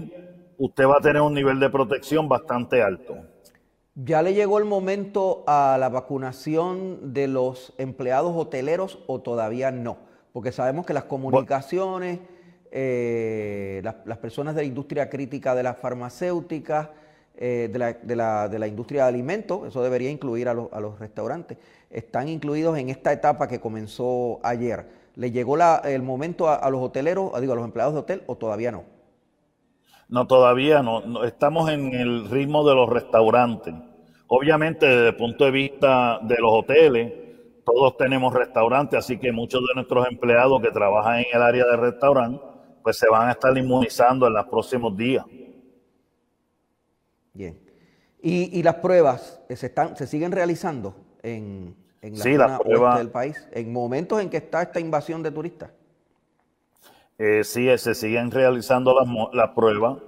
usted 0.59 0.87
va 0.87 0.99
a 0.99 1.01
tener 1.01 1.23
un 1.23 1.35
nivel 1.35 1.59
de 1.61 1.71
protección 1.71 2.29
bastante 2.29 2.83
alto. 2.83 3.17
¿Ya 3.95 4.23
le 4.23 4.33
llegó 4.33 4.59
el 4.59 4.65
momento 4.65 5.45
a 5.47 5.77
la 5.79 5.89
vacunación 5.89 7.13
de 7.13 7.29
los 7.29 7.75
empleados 7.77 8.33
hoteleros 8.35 9.01
o 9.07 9.21
todavía 9.21 9.71
no? 9.71 9.99
Porque 10.33 10.51
sabemos 10.51 10.87
que 10.87 10.95
las 10.95 11.05
comunicaciones, 11.05 12.21
eh, 12.71 13.83
las, 13.85 14.19
personas 14.19 14.55
de 14.55 14.63
la 14.63 14.67
industria 14.67 15.11
crítica 15.11 15.55
de 15.55 15.63
las 15.63 15.77
farmacéuticas, 15.77 16.89
eh, 17.37 17.69
de, 17.73 17.79
la, 18.17 18.49
de, 18.49 18.59
la, 18.59 18.67
industria 18.67 19.05
de 19.05 19.09
alimentos, 19.09 19.67
eso 19.67 19.83
debería 19.83 20.11
incluir 20.11 20.49
a, 20.49 20.53
a, 20.53 20.81
los 20.81 20.99
restaurantes, 20.99 21.59
están 21.91 22.29
incluidos 22.29 22.79
en 22.79 22.91
esta 22.91 23.13
etapa 23.13 23.49
que 23.49 23.61
comenzó 23.61 24.39
ayer. 24.43 24.87
¿Le 25.15 25.31
llegó 25.31 25.57
el 25.85 26.03
momento 26.03 26.49
a, 26.49 26.69
los 26.71 26.81
hoteleros, 26.81 27.39
digo, 27.41 27.53
a 27.53 27.57
los 27.57 27.65
empleados 27.65 27.95
de 27.95 28.01
hotel 28.01 28.23
o 28.27 28.37
todavía 28.37 28.73
no? 28.73 28.85
No, 30.09 30.27
todavía 30.27 30.83
no, 30.83 31.25
Estamos 31.25 31.71
en 31.71 31.95
el 31.95 32.31
ritmo 32.31 32.67
de 32.69 32.75
los 32.75 32.89
restaurantes. 32.89 33.75
Obviamente, 34.29 34.87
desde 34.87 35.09
el 35.09 35.17
punto 35.17 35.45
de 35.45 35.51
vista 35.51 36.19
de 36.23 36.37
los 36.39 36.53
hoteles, 36.53 37.13
todos 37.65 37.97
tenemos 37.97 38.33
restaurantes, 38.33 38.99
así 38.99 39.19
que 39.19 39.33
muchos 39.33 39.61
de 39.61 39.75
nuestros 39.75 40.07
empleados 40.09 40.61
que 40.63 40.71
trabajan 40.71 41.19
en 41.19 41.27
el 41.33 41.43
área 41.43 41.65
de 41.67 41.77
restaurante, 41.77 42.43
pues 42.83 42.99
se 42.99 43.09
van 43.09 43.29
a 43.29 43.33
estar 43.33 43.57
inmunizando 43.57 44.27
en 44.27 44.33
los 44.33 44.47
próximos 44.47 44.97
días. 44.97 45.25
Bien. 47.35 47.59
¿Y, 48.25 48.63
las 48.63 48.77
pruebas 48.77 49.41
se, 49.49 49.67
están, 49.67 49.97
se 49.97 50.07
siguen 50.07 50.31
realizando 50.31 50.95
en, 51.25 51.75
la 52.01 52.59
zona 52.59 52.59
oeste 52.59 52.99
del 52.99 53.11
país, 53.11 53.49
en 53.51 53.73
momentos 53.73 54.21
en 54.21 54.31
que 54.31 54.37
está 54.37 54.63
esta 54.63 54.79
invasión 54.79 55.25
de 55.25 55.33
turistas? 55.33 55.71
Eh, 57.19 57.43
sí, 57.43 57.67
se 57.79 57.95
siguen 57.95 58.31
realizando 58.31 58.95
las, 59.33 59.49
pruebas. 59.51 59.99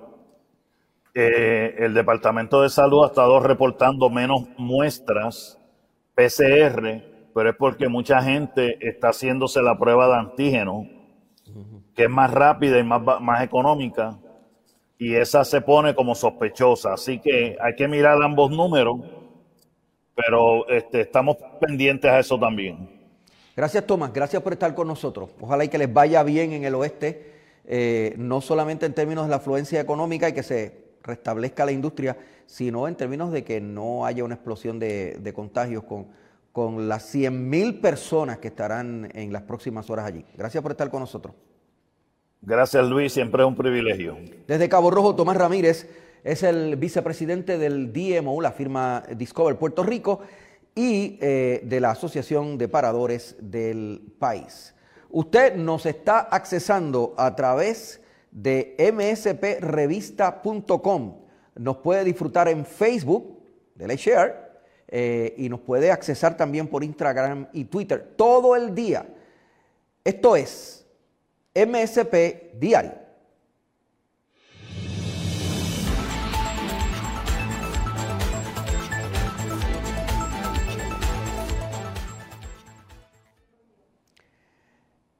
Eh, 1.12 1.75
el 1.78 1.93
Departamento 1.93 2.62
de 2.62 2.69
Salud 2.69 3.04
ha 3.04 3.09
estado 3.09 3.40
reportando 3.40 4.09
menos 4.11 4.47
muestras 4.59 5.59
PCR, 6.14 7.02
pero 7.35 7.50
es 7.50 7.57
porque 7.57 7.88
mucha 7.88 8.23
gente 8.23 8.78
está 8.81 9.09
haciéndose 9.09 9.61
la 9.61 9.76
prueba 9.76 10.07
de 10.07 10.14
antígeno, 10.14 10.88
que 11.95 12.04
es 12.04 12.11
más 12.11 12.33
rápida 12.33 12.78
y 12.78 12.85
más, 12.85 13.02
más 13.21 13.43
económica, 13.43 14.19
y 14.98 15.14
esa 15.14 15.44
se 15.44 15.60
pone 15.60 15.94
como 15.94 16.14
sospechosa. 16.14 16.94
Así 16.94 17.18
que 17.20 17.56
hay 17.60 17.74
que 17.74 17.88
mirar 17.88 18.22
ambos 18.22 18.50
números, 18.50 19.00
pero 20.14 20.68
este, 20.68 21.02
estamos 21.02 21.36
pendientes 21.60 22.10
a 22.10 22.18
eso 22.18 22.38
también. 22.38 22.88
Gracias, 23.56 23.86
Tomás. 23.86 24.12
Gracias 24.12 24.42
por 24.42 24.52
estar 24.52 24.74
con 24.74 24.88
nosotros. 24.88 25.30
Ojalá 25.40 25.64
y 25.64 25.68
que 25.68 25.78
les 25.78 25.92
vaya 25.92 26.22
bien 26.22 26.52
en 26.52 26.64
el 26.64 26.74
oeste, 26.74 27.32
eh, 27.64 28.14
no 28.16 28.40
solamente 28.40 28.86
en 28.86 28.94
términos 28.94 29.24
de 29.24 29.30
la 29.30 29.36
afluencia 29.36 29.80
económica 29.80 30.28
y 30.28 30.32
que 30.32 30.42
se 30.42 30.84
restablezca 31.02 31.64
la 31.64 31.72
industria, 31.72 32.16
sino 32.46 32.88
en 32.88 32.96
términos 32.96 33.30
de 33.30 33.44
que 33.44 33.60
no 33.60 34.06
haya 34.06 34.24
una 34.24 34.34
explosión 34.34 34.78
de, 34.78 35.32
contagios 35.34 35.84
con, 35.84 36.08
con 36.50 36.88
las 36.88 37.14
100.000 37.14 37.80
personas 37.80 38.38
que 38.38 38.48
estarán 38.48 39.10
en 39.14 39.32
las 39.32 39.42
próximas 39.42 39.88
horas 39.90 40.06
allí. 40.06 40.24
Gracias 40.36 40.62
por 40.62 40.72
estar 40.72 40.90
con 40.90 41.00
nosotros. 41.00 41.34
Gracias, 42.46 42.86
Luis. 42.86 43.12
Siempre 43.12 43.42
es 43.42 43.48
un 43.48 43.56
privilegio. 43.56 44.18
Desde 44.46 44.68
Cabo 44.68 44.90
Rojo, 44.90 45.16
Tomás 45.16 45.38
Ramírez 45.38 45.88
es 46.22 46.42
el 46.42 46.76
vicepresidente 46.76 47.56
del 47.56 47.90
DMO, 47.90 48.42
la 48.42 48.52
firma 48.52 49.02
Discover 49.16 49.56
Puerto 49.56 49.82
Rico 49.82 50.20
y 50.74 51.16
eh, 51.22 51.62
de 51.64 51.80
la 51.80 51.92
Asociación 51.92 52.58
de 52.58 52.68
Paradores 52.68 53.36
del 53.40 54.12
país. 54.18 54.74
Usted 55.08 55.56
nos 55.56 55.86
está 55.86 56.18
accesando 56.18 57.14
a 57.16 57.34
través 57.34 58.02
de 58.30 58.76
msprevista.com. 58.92 61.14
Nos 61.54 61.78
puede 61.78 62.04
disfrutar 62.04 62.48
en 62.48 62.66
Facebook, 62.66 63.38
dele 63.74 63.96
share, 63.96 64.34
eh, 64.88 65.32
y 65.38 65.48
nos 65.48 65.60
puede 65.60 65.90
accesar 65.90 66.36
también 66.36 66.68
por 66.68 66.84
Instagram 66.84 67.48
y 67.54 67.64
Twitter 67.64 68.12
todo 68.16 68.54
el 68.54 68.74
día. 68.74 69.06
Esto 70.04 70.36
es 70.36 70.83
MSP 71.54 72.58
Diario. 72.58 73.04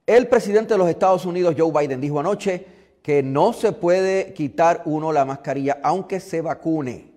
El 0.07 0.29
presidente 0.29 0.75
de 0.75 0.79
los 0.79 0.89
Estados 0.89 1.25
Unidos, 1.25 1.55
Joe 1.57 1.73
Biden, 1.73 2.01
dijo 2.01 2.21
anoche 2.21 2.67
que 3.01 3.23
no 3.23 3.53
se 3.53 3.73
puede 3.73 4.35
quitar 4.35 4.83
uno 4.85 5.13
la 5.13 5.25
mascarilla 5.25 5.79
aunque 5.83 6.21
se 6.21 6.41
vacune. 6.43 7.13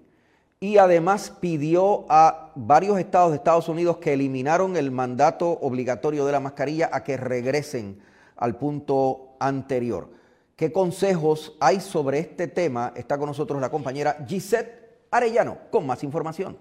Y 0.60 0.78
además 0.78 1.34
pidió 1.40 2.06
a 2.08 2.52
varios 2.56 2.98
estados 3.00 3.32
de 3.32 3.38
Estados 3.38 3.68
Unidos 3.68 3.98
que 3.98 4.14
eliminaron 4.14 4.78
el 4.78 4.92
mandato 4.92 5.50
obligatorio 5.62 6.26
de 6.26 6.32
la 6.32 6.40
mascarilla 6.40 6.90
a 6.94 7.04
que 7.04 7.18
regresen 7.18 8.00
al 8.38 8.58
punto 8.58 9.36
anterior. 9.40 10.10
¿Qué 10.56 10.72
consejos 10.72 11.56
hay 11.60 11.80
sobre 11.80 12.20
este 12.20 12.48
tema? 12.48 12.94
Está 12.96 13.18
con 13.18 13.28
nosotros 13.28 13.62
la 13.62 13.70
compañera 13.70 14.26
Gisette 14.28 15.08
Arellano 15.12 15.58
con 15.70 15.86
más 15.86 16.04
información. 16.04 16.58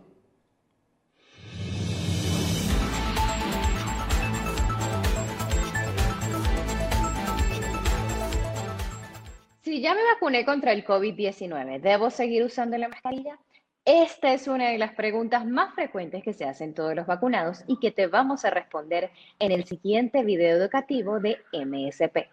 Si 9.63 9.81
ya 9.81 9.95
me 9.95 10.05
vacuné 10.05 10.45
contra 10.45 10.73
el 10.73 10.85
COVID-19, 10.85 11.81
¿debo 11.81 12.11
seguir 12.11 12.45
usando 12.45 12.79
la 12.79 12.89
mascarilla? 12.89 13.39
Esta 13.87 14.35
es 14.35 14.49
una 14.49 14.71
de 14.71 14.79
las 14.79 14.97
preguntas 14.97 15.47
más 15.47 15.73
frecuentes 15.77 16.25
que 16.25 16.33
se 16.33 16.45
hacen 16.45 16.75
todos 16.75 16.97
los 16.97 17.07
vacunados 17.07 17.63
y 17.69 17.79
que 17.79 17.93
te 17.93 18.09
vamos 18.09 18.45
a 18.45 18.51
responder 18.51 19.13
en 19.39 19.53
el 19.53 19.65
siguiente 19.65 20.25
video 20.25 20.57
educativo 20.57 21.21
de 21.21 21.39
MSP. 21.53 22.27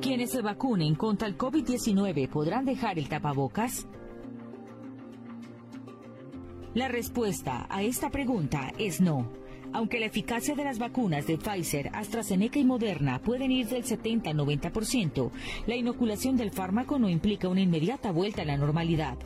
¿Quienes 0.00 0.30
se 0.30 0.42
vacunen 0.42 0.94
contra 0.94 1.26
el 1.26 1.36
COVID-19 1.36 2.28
podrán 2.28 2.64
dejar 2.64 2.96
el 2.96 3.08
tapabocas? 3.08 3.88
La 6.74 6.86
respuesta 6.86 7.66
a 7.68 7.82
esta 7.82 8.10
pregunta 8.10 8.72
es 8.78 9.00
no. 9.00 9.28
Aunque 9.72 9.98
la 9.98 10.06
eficacia 10.06 10.54
de 10.54 10.62
las 10.62 10.78
vacunas 10.78 11.26
de 11.26 11.38
Pfizer, 11.38 11.90
AstraZeneca 11.92 12.60
y 12.60 12.64
Moderna 12.64 13.20
pueden 13.20 13.50
ir 13.50 13.66
del 13.66 13.82
70 13.82 14.30
al 14.30 14.36
90%, 14.36 15.32
la 15.66 15.74
inoculación 15.74 16.36
del 16.36 16.52
fármaco 16.52 17.00
no 17.00 17.08
implica 17.08 17.48
una 17.48 17.62
inmediata 17.62 18.12
vuelta 18.12 18.42
a 18.42 18.44
la 18.44 18.56
normalidad. 18.56 19.18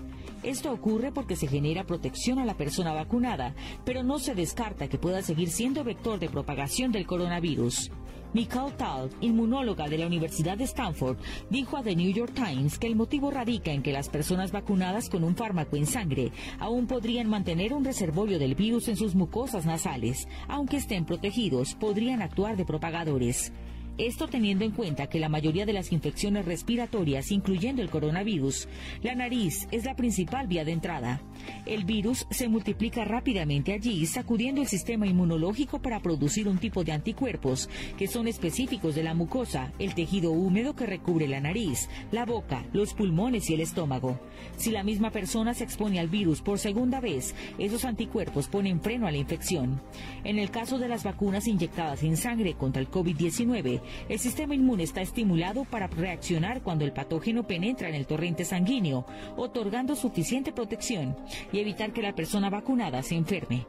Esto 0.42 0.72
ocurre 0.72 1.12
porque 1.12 1.36
se 1.36 1.46
genera 1.46 1.84
protección 1.84 2.38
a 2.38 2.46
la 2.46 2.56
persona 2.56 2.94
vacunada, 2.94 3.54
pero 3.84 4.02
no 4.02 4.18
se 4.18 4.34
descarta 4.34 4.88
que 4.88 4.98
pueda 4.98 5.20
seguir 5.20 5.50
siendo 5.50 5.84
vector 5.84 6.18
de 6.18 6.30
propagación 6.30 6.92
del 6.92 7.06
coronavirus. 7.06 7.90
Nicole 8.32 8.72
Tal, 8.76 9.10
inmunóloga 9.20 9.88
de 9.88 9.98
la 9.98 10.06
Universidad 10.06 10.56
de 10.56 10.64
Stanford, 10.64 11.18
dijo 11.50 11.76
a 11.76 11.82
The 11.82 11.96
New 11.96 12.12
York 12.12 12.32
Times 12.32 12.78
que 12.78 12.86
el 12.86 12.94
motivo 12.94 13.30
radica 13.30 13.72
en 13.72 13.82
que 13.82 13.92
las 13.92 14.08
personas 14.08 14.52
vacunadas 14.52 15.10
con 15.10 15.24
un 15.24 15.34
fármaco 15.34 15.76
en 15.76 15.86
sangre 15.86 16.30
aún 16.58 16.86
podrían 16.86 17.28
mantener 17.28 17.74
un 17.74 17.84
reservorio 17.84 18.38
del 18.38 18.54
virus 18.54 18.88
en 18.88 18.96
sus 18.96 19.14
mucosas 19.14 19.66
nasales. 19.66 20.28
Aunque 20.48 20.76
estén 20.76 21.04
protegidos, 21.04 21.74
podrían 21.74 22.22
actuar 22.22 22.56
de 22.56 22.64
propagadores. 22.64 23.52
Esto 24.00 24.28
teniendo 24.28 24.64
en 24.64 24.70
cuenta 24.70 25.08
que 25.08 25.20
la 25.20 25.28
mayoría 25.28 25.66
de 25.66 25.74
las 25.74 25.92
infecciones 25.92 26.46
respiratorias, 26.46 27.30
incluyendo 27.30 27.82
el 27.82 27.90
coronavirus, 27.90 28.66
la 29.02 29.14
nariz 29.14 29.68
es 29.72 29.84
la 29.84 29.94
principal 29.94 30.46
vía 30.46 30.64
de 30.64 30.72
entrada. 30.72 31.20
El 31.66 31.84
virus 31.84 32.26
se 32.30 32.48
multiplica 32.48 33.04
rápidamente 33.04 33.74
allí, 33.74 34.06
sacudiendo 34.06 34.62
el 34.62 34.68
sistema 34.68 35.06
inmunológico 35.06 35.82
para 35.82 36.00
producir 36.00 36.48
un 36.48 36.56
tipo 36.56 36.82
de 36.82 36.92
anticuerpos 36.92 37.68
que 37.98 38.06
son 38.06 38.26
específicos 38.26 38.94
de 38.94 39.02
la 39.02 39.12
mucosa, 39.12 39.70
el 39.78 39.94
tejido 39.94 40.30
húmedo 40.30 40.74
que 40.74 40.86
recubre 40.86 41.28
la 41.28 41.40
nariz, 41.40 41.90
la 42.10 42.24
boca, 42.24 42.64
los 42.72 42.94
pulmones 42.94 43.50
y 43.50 43.54
el 43.54 43.60
estómago. 43.60 44.18
Si 44.56 44.70
la 44.70 44.82
misma 44.82 45.10
persona 45.10 45.52
se 45.52 45.64
expone 45.64 46.00
al 46.00 46.08
virus 46.08 46.40
por 46.40 46.58
segunda 46.58 47.00
vez, 47.00 47.34
esos 47.58 47.84
anticuerpos 47.84 48.48
ponen 48.48 48.80
freno 48.80 49.06
a 49.06 49.10
la 49.10 49.18
infección. 49.18 49.82
En 50.24 50.38
el 50.38 50.50
caso 50.50 50.78
de 50.78 50.88
las 50.88 51.04
vacunas 51.04 51.46
inyectadas 51.46 52.02
en 52.02 52.16
sangre 52.16 52.54
contra 52.54 52.80
el 52.80 52.90
COVID-19, 52.90 53.82
el 54.08 54.18
sistema 54.18 54.54
inmune 54.54 54.82
está 54.82 55.00
estimulado 55.00 55.64
para 55.64 55.86
reaccionar 55.86 56.62
cuando 56.62 56.84
el 56.84 56.92
patógeno 56.92 57.46
penetra 57.46 57.88
en 57.88 57.94
el 57.94 58.06
torrente 58.06 58.44
sanguíneo, 58.44 59.06
otorgando 59.36 59.96
suficiente 59.96 60.52
protección 60.52 61.16
y 61.52 61.60
evitar 61.60 61.92
que 61.92 62.02
la 62.02 62.14
persona 62.14 62.50
vacunada 62.50 63.02
se 63.02 63.14
enferme. 63.14 63.66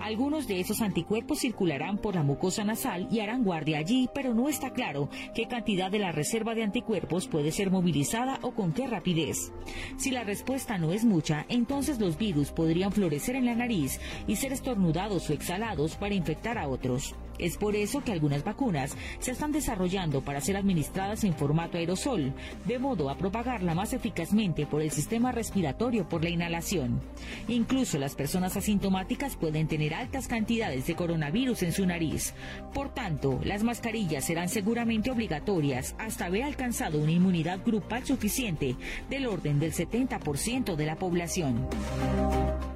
Algunos 0.00 0.46
de 0.46 0.60
esos 0.60 0.82
anticuerpos 0.82 1.38
circularán 1.38 1.98
por 1.98 2.14
la 2.14 2.22
mucosa 2.22 2.64
nasal 2.64 3.08
y 3.10 3.20
harán 3.20 3.44
guardia 3.44 3.78
allí, 3.78 4.08
pero 4.14 4.34
no 4.34 4.48
está 4.48 4.70
claro 4.70 5.08
qué 5.34 5.46
cantidad 5.46 5.90
de 5.90 5.98
la 5.98 6.12
reserva 6.12 6.54
de 6.54 6.62
anticuerpos 6.62 7.28
puede 7.28 7.52
ser 7.52 7.70
movilizada 7.70 8.38
o 8.42 8.52
con 8.52 8.72
qué 8.72 8.86
rapidez. 8.86 9.52
Si 9.96 10.10
la 10.10 10.24
respuesta 10.24 10.78
no 10.78 10.92
es 10.92 11.04
mucha, 11.04 11.46
entonces 11.48 12.00
los 12.00 12.18
virus 12.18 12.50
podrían 12.50 12.92
florecer 12.92 13.36
en 13.36 13.46
la 13.46 13.54
nariz 13.54 14.00
y 14.26 14.36
ser 14.36 14.52
estornudados 14.52 15.30
o 15.30 15.32
exhalados 15.32 15.96
para 15.96 16.14
infectar 16.14 16.58
a 16.58 16.68
otros. 16.68 17.14
Es 17.38 17.56
por 17.56 17.76
eso 17.76 18.02
que 18.02 18.12
algunas 18.12 18.44
vacunas 18.44 18.96
se 19.18 19.32
están 19.32 19.52
desarrollando 19.52 20.22
para 20.22 20.40
ser 20.40 20.56
administradas 20.56 21.24
en 21.24 21.34
formato 21.34 21.78
aerosol, 21.78 22.32
de 22.64 22.78
modo 22.78 23.10
a 23.10 23.16
propagarla 23.16 23.74
más 23.74 23.92
eficazmente 23.92 24.66
por 24.66 24.82
el 24.82 24.90
sistema 24.90 25.32
respiratorio 25.32 26.08
por 26.08 26.22
la 26.22 26.30
inhalación. 26.30 27.00
Incluso 27.48 27.98
las 27.98 28.14
personas 28.14 28.56
asintomáticas 28.56 29.36
pueden 29.36 29.68
tener 29.68 29.94
altas 29.94 30.28
cantidades 30.28 30.86
de 30.86 30.94
coronavirus 30.94 31.62
en 31.62 31.72
su 31.72 31.86
nariz. 31.86 32.34
Por 32.72 32.92
tanto, 32.94 33.40
las 33.44 33.62
mascarillas 33.62 34.24
serán 34.24 34.48
seguramente 34.48 35.10
obligatorias 35.10 35.94
hasta 35.98 36.26
haber 36.26 36.44
alcanzado 36.44 36.98
una 36.98 37.12
inmunidad 37.12 37.60
grupal 37.64 38.04
suficiente 38.04 38.76
del 39.08 39.26
orden 39.26 39.58
del 39.58 39.72
70% 39.72 40.76
de 40.76 40.86
la 40.86 40.96
población. 40.96 41.68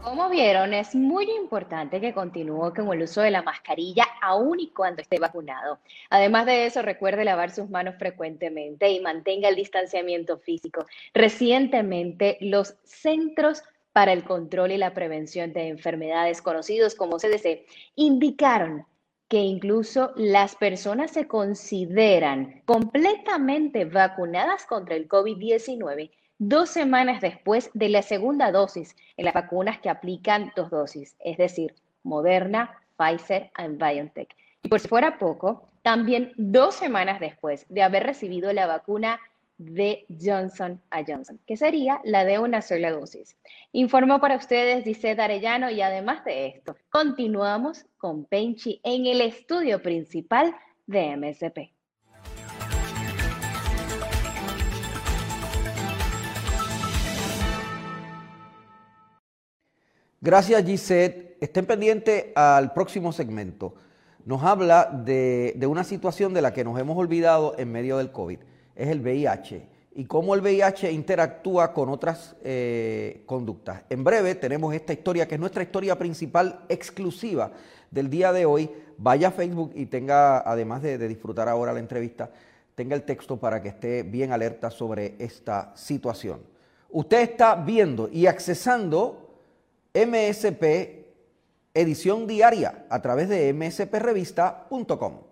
Como 0.03 0.31
vieron, 0.31 0.73
es 0.73 0.95
muy 0.95 1.27
importante 1.31 2.01
que 2.01 2.15
continúe 2.15 2.73
con 2.75 2.93
el 2.93 3.03
uso 3.03 3.21
de 3.21 3.31
la 3.31 3.43
mascarilla 3.43 4.05
aún 4.23 4.48
y 4.57 4.69
cuando 4.71 5.03
esté 5.03 5.19
vacunado. 5.19 5.79
Además 6.11 6.47
de 6.47 6.67
eso, 6.67 6.83
recuerde 6.83 7.25
lavar 7.25 7.51
sus 7.51 7.69
manos 7.69 7.97
frecuentemente 7.99 8.91
y 8.91 9.01
mantenga 9.01 9.49
el 9.49 9.57
distanciamiento 9.57 10.39
físico. 10.39 10.87
Recientemente, 11.15 12.39
los 12.41 12.77
Centros 12.85 13.63
para 13.93 14.13
el 14.13 14.25
Control 14.25 14.73
y 14.73 14.79
la 14.79 14.95
Prevención 14.95 15.53
de 15.53 15.69
Enfermedades, 15.69 16.41
conocidos 16.41 16.95
como 16.95 17.19
CDC, 17.19 17.67
indicaron 17.97 18.87
que 19.29 19.39
incluso 19.39 20.13
las 20.17 20.57
personas 20.57 21.11
se 21.11 21.27
consideran 21.27 22.63
completamente 22.65 23.85
vacunadas 23.85 24.65
contra 24.67 24.95
el 24.95 25.09
COVID-19 25.09 26.11
dos 26.39 26.71
semanas 26.71 27.21
después 27.21 27.71
de 27.75 27.89
la 27.89 28.03
segunda 28.03 28.53
dosis 28.53 28.95
en 29.17 29.25
las 29.25 29.35
vacunas 29.35 29.81
que 29.81 29.91
aplican 29.91 30.53
dos 30.57 30.71
dosis, 30.71 31.17
es 31.19 31.37
decir, 31.37 31.75
Moderna, 32.05 32.81
Pfizer 32.99 33.51
y 33.57 33.69
BioNTech. 33.69 34.35
Y 34.63 34.69
por 34.69 34.81
si 34.81 34.89
fuera 34.89 35.19
poco, 35.19 35.69
también 35.83 36.33
dos 36.37 36.75
semanas 36.75 37.21
después 37.21 37.65
de 37.69 37.83
haber 37.83 38.03
recibido 38.03 38.53
la 38.53 38.67
vacuna 38.67 39.21
de 39.57 40.05
Johnson 40.21 40.81
a 40.91 41.03
Johnson, 41.05 41.41
que 41.47 41.57
sería 41.57 42.01
la 42.05 42.25
de 42.25 42.39
una 42.39 42.63
sola 42.63 42.91
dosis. 42.91 43.37
Informó 43.73 44.21
para 44.21 44.37
ustedes 44.37 44.85
dice 44.85 45.11
Arellano 45.11 45.71
y 45.71 45.81
además 45.81 46.25
de 46.25 46.47
esto, 46.47 46.77
continuamos 46.91 47.87
con 47.97 48.25
Penchi 48.25 48.81
en 48.85 49.07
el 49.07 49.21
estudio 49.21 49.83
principal 49.83 50.55
de 50.87 51.17
MSP. 51.17 51.73
Gracias, 60.21 60.65
Gisette. 60.65 61.28
Estén 61.41 61.67
pendientes 61.67 62.27
al 62.35 62.73
próximo 62.73 63.13
segmento. 63.13 63.75
Nos 64.25 64.43
habla 64.43 64.87
de, 64.87 65.57
una 65.69 65.85
situación 65.85 66.35
de 66.35 66.43
la 66.43 66.53
que 66.53 66.65
nos 66.65 66.79
hemos 66.81 66.99
olvidado 66.99 67.55
en 67.59 67.71
medio 67.71 67.99
del 67.99 68.11
COVID. 68.11 68.41
Es 68.75 68.89
el 68.89 69.01
VIH 69.01 69.69
y 69.95 70.05
cómo 70.07 70.35
el 70.35 70.41
VIH 70.41 70.91
interactúa 70.91 71.73
con 71.73 71.91
otras 71.91 72.35
eh, 72.43 73.23
conductas. 73.25 73.83
En 73.89 74.03
breve 74.03 74.35
tenemos 74.35 74.75
esta 74.75 74.93
historia, 74.93 75.29
que 75.29 75.37
es 75.37 75.41
nuestra 75.41 75.63
historia 75.63 75.97
principal 75.97 76.65
exclusiva 76.69 77.53
del 77.91 78.11
día 78.11 78.33
de 78.33 78.45
hoy. 78.45 78.69
Vaya 78.97 79.29
a 79.29 79.33
Facebook 79.33 79.71
y 79.77 79.87
tenga, 79.87 80.39
además 80.41 80.83
de, 80.83 80.99
de 80.99 81.07
disfrutar 81.07 81.49
ahora 81.49 81.73
la 81.73 81.79
entrevista, 81.79 82.31
tenga 82.75 82.97
el 82.97 83.05
texto 83.05 83.37
para 83.37 83.63
que 83.63 83.69
esté 83.69 84.03
bien 84.03 84.33
alerta 84.33 84.73
sobre 84.73 85.15
esta 85.21 85.73
situación. 85.77 86.41
Usted 86.91 87.21
está 87.21 87.55
viendo 87.55 88.09
y 88.13 88.27
accesando 88.27 89.29
MSP 89.95 90.98
edición 91.81 92.27
diaria 92.27 92.87
a 92.91 93.01
través 93.01 93.29
de 93.29 93.53
msprevista.com. 93.53 95.29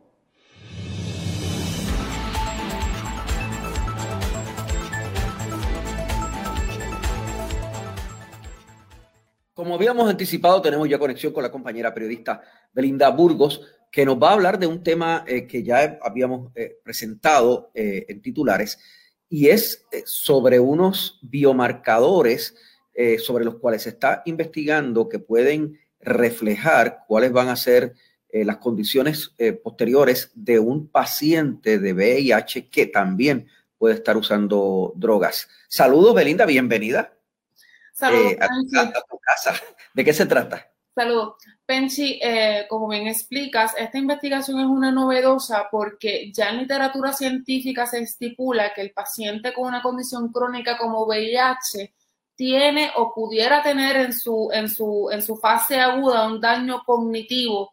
Como 9.57 9.75
habíamos 9.75 10.09
anticipado, 10.11 10.61
tenemos 10.61 10.87
ya 10.87 10.99
conexión 10.99 11.33
con 11.33 11.43
la 11.43 11.51
compañera 11.51 11.95
periodista 11.95 12.43
Belinda 12.75 13.09
Burgos, 13.11 13.63
que 13.91 14.05
nos 14.05 14.23
va 14.23 14.29
a 14.29 14.33
hablar 14.35 14.59
de 14.59 14.67
un 14.67 14.83
tema 14.83 15.25
eh, 15.27 15.47
que 15.47 15.63
ya 15.63 15.99
habíamos 16.03 16.53
eh, 16.55 16.79
presentado 16.85 17.71
eh, 17.75 18.05
en 18.07 18.21
titulares, 18.21 18.79
y 19.31 19.49
es 19.49 19.87
sobre 20.05 20.61
unos 20.61 21.19
biomarcadores 21.23 22.55
sobre 23.19 23.45
los 23.45 23.57
cuales 23.57 23.83
se 23.83 23.91
está 23.91 24.23
investigando 24.25 25.07
que 25.07 25.19
pueden 25.19 25.79
reflejar 26.07 27.05
cuáles 27.07 27.33
van 27.33 27.49
a 27.49 27.57
ser 27.57 27.95
las 28.33 28.59
condiciones 28.59 29.35
posteriores 29.63 30.31
de 30.35 30.59
un 30.59 30.89
paciente 30.89 31.79
de 31.79 31.95
VIH 31.95 32.69
que 32.69 32.87
también 32.87 33.49
puede 33.79 33.95
estar 33.95 34.17
usando 34.17 34.93
drogas. 34.97 35.49
Saludos, 35.69 36.15
Belinda, 36.15 36.47
bienvenida. 36.47 37.13
Saludos, 37.93 38.35
a, 38.41 39.03
tu 39.09 39.19
casa. 39.19 39.55
¿De 39.95 40.05
qué 40.05 40.13
se 40.13 40.27
trata? 40.27 40.71
Saludos. 40.95 41.35
Penchi, 41.65 42.21
eh, 42.23 42.67
como 42.69 42.89
bien 42.89 43.07
explicas, 43.07 43.73
esta 43.77 43.99
investigación 43.99 44.61
es 44.61 44.67
una 44.67 44.93
novedosa 44.93 45.69
porque 45.71 46.31
ya 46.33 46.51
en 46.51 46.59
literatura 46.59 47.13
científica 47.13 47.87
se 47.87 48.01
estipula 48.01 48.73
que 48.75 48.83
el 48.83 48.93
paciente 48.93 49.53
con 49.53 49.67
una 49.67 49.83
condición 49.83 50.31
crónica 50.31 50.79
como 50.79 51.05
VIH 51.07 51.93
tiene 52.37 52.91
o 52.97 53.13
pudiera 53.15 53.63
tener 53.63 53.97
en 53.97 54.13
su, 54.13 54.51
en 54.53 54.69
su, 54.69 55.09
en 55.11 55.23
su 55.23 55.37
fase 55.37 55.81
aguda 55.81 56.27
un 56.27 56.41
daño 56.41 56.83
cognitivo, 56.85 57.73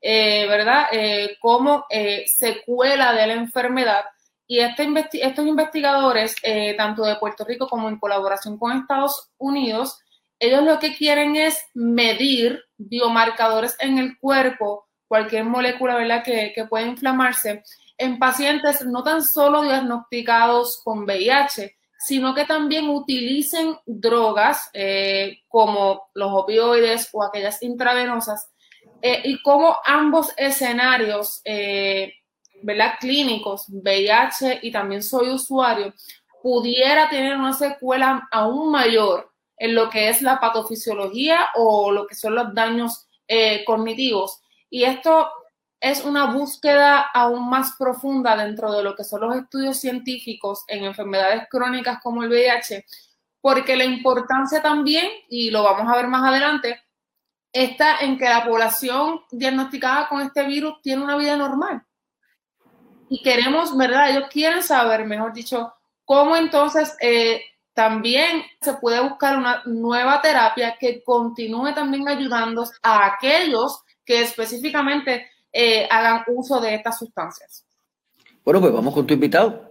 eh, 0.00 0.46
¿verdad? 0.46 0.86
Eh, 0.92 1.36
como 1.40 1.86
secuela 2.26 3.12
de 3.12 3.26
la 3.26 3.34
enfermedad. 3.34 4.04
Y 4.46 4.60
este 4.60 4.86
estos 5.14 5.46
investigadores, 5.46 6.36
tanto 6.76 7.04
de 7.04 7.16
Puerto 7.16 7.44
Rico 7.44 7.68
como 7.68 7.88
en 7.88 7.98
colaboración 7.98 8.58
con 8.58 8.76
Estados 8.76 9.30
Unidos, 9.38 9.98
ellos 10.42 10.64
lo 10.64 10.80
que 10.80 10.96
quieren 10.96 11.36
es 11.36 11.64
medir 11.72 12.64
biomarcadores 12.76 13.76
en 13.78 13.98
el 13.98 14.18
cuerpo, 14.18 14.88
cualquier 15.06 15.44
molécula 15.44 15.94
¿verdad? 15.94 16.24
Que, 16.24 16.52
que 16.52 16.64
puede 16.64 16.88
inflamarse, 16.88 17.62
en 17.96 18.18
pacientes 18.18 18.84
no 18.84 19.04
tan 19.04 19.22
solo 19.22 19.62
diagnosticados 19.62 20.80
con 20.82 21.04
VIH, 21.04 21.76
sino 22.04 22.34
que 22.34 22.44
también 22.44 22.88
utilicen 22.88 23.76
drogas 23.86 24.70
eh, 24.72 25.40
como 25.48 26.10
los 26.14 26.30
opioides 26.32 27.08
o 27.12 27.22
aquellas 27.22 27.62
intravenosas, 27.62 28.50
eh, 29.00 29.20
y 29.24 29.40
cómo 29.42 29.76
ambos 29.84 30.32
escenarios, 30.36 31.40
eh. 31.44 32.14
Clínicos, 33.00 33.64
VIH 33.68 34.60
y 34.62 34.70
también 34.70 35.02
soy 35.02 35.30
usuario, 35.30 35.92
pudiera 36.44 37.08
tener 37.10 37.36
una 37.36 37.52
secuela 37.52 38.28
aún 38.30 38.70
mayor 38.70 39.32
en 39.56 39.74
lo 39.74 39.90
que 39.90 40.08
es 40.08 40.22
la 40.22 40.38
patofisiología 40.38 41.48
o 41.56 41.90
lo 41.90 42.06
que 42.06 42.14
son 42.14 42.36
los 42.36 42.54
daños 42.54 43.08
eh, 43.26 43.64
cognitivos. 43.64 44.40
Y 44.70 44.84
esto 44.84 45.28
es 45.82 46.04
una 46.04 46.26
búsqueda 46.26 47.00
aún 47.00 47.50
más 47.50 47.74
profunda 47.76 48.36
dentro 48.36 48.72
de 48.72 48.84
lo 48.84 48.94
que 48.94 49.02
son 49.02 49.22
los 49.22 49.34
estudios 49.34 49.80
científicos 49.80 50.62
en 50.68 50.84
enfermedades 50.84 51.48
crónicas 51.50 51.98
como 52.00 52.22
el 52.22 52.30
VIH, 52.30 52.86
porque 53.40 53.74
la 53.74 53.84
importancia 53.84 54.62
también, 54.62 55.08
y 55.28 55.50
lo 55.50 55.64
vamos 55.64 55.92
a 55.92 55.96
ver 55.96 56.06
más 56.06 56.22
adelante, 56.22 56.80
está 57.52 57.98
en 57.98 58.16
que 58.16 58.28
la 58.28 58.44
población 58.44 59.22
diagnosticada 59.32 60.08
con 60.08 60.20
este 60.20 60.44
virus 60.44 60.80
tiene 60.82 61.02
una 61.02 61.16
vida 61.16 61.36
normal. 61.36 61.82
Y 63.08 63.20
queremos, 63.20 63.76
¿verdad? 63.76 64.10
Ellos 64.10 64.28
quieren 64.30 64.62
saber, 64.62 65.04
mejor 65.04 65.32
dicho, 65.32 65.74
cómo 66.04 66.36
entonces 66.36 66.96
eh, 67.00 67.42
también 67.74 68.44
se 68.60 68.74
puede 68.74 69.00
buscar 69.00 69.36
una 69.36 69.62
nueva 69.66 70.22
terapia 70.22 70.76
que 70.78 71.02
continúe 71.02 71.74
también 71.74 72.06
ayudando 72.06 72.70
a 72.84 73.06
aquellos 73.06 73.82
que 74.04 74.22
específicamente 74.22 75.28
eh, 75.52 75.86
hagan 75.90 76.24
uso 76.28 76.60
de 76.60 76.74
estas 76.74 76.98
sustancias. 76.98 77.64
Bueno, 78.44 78.60
pues 78.60 78.72
vamos 78.72 78.94
con 78.94 79.06
tu 79.06 79.14
invitado. 79.14 79.70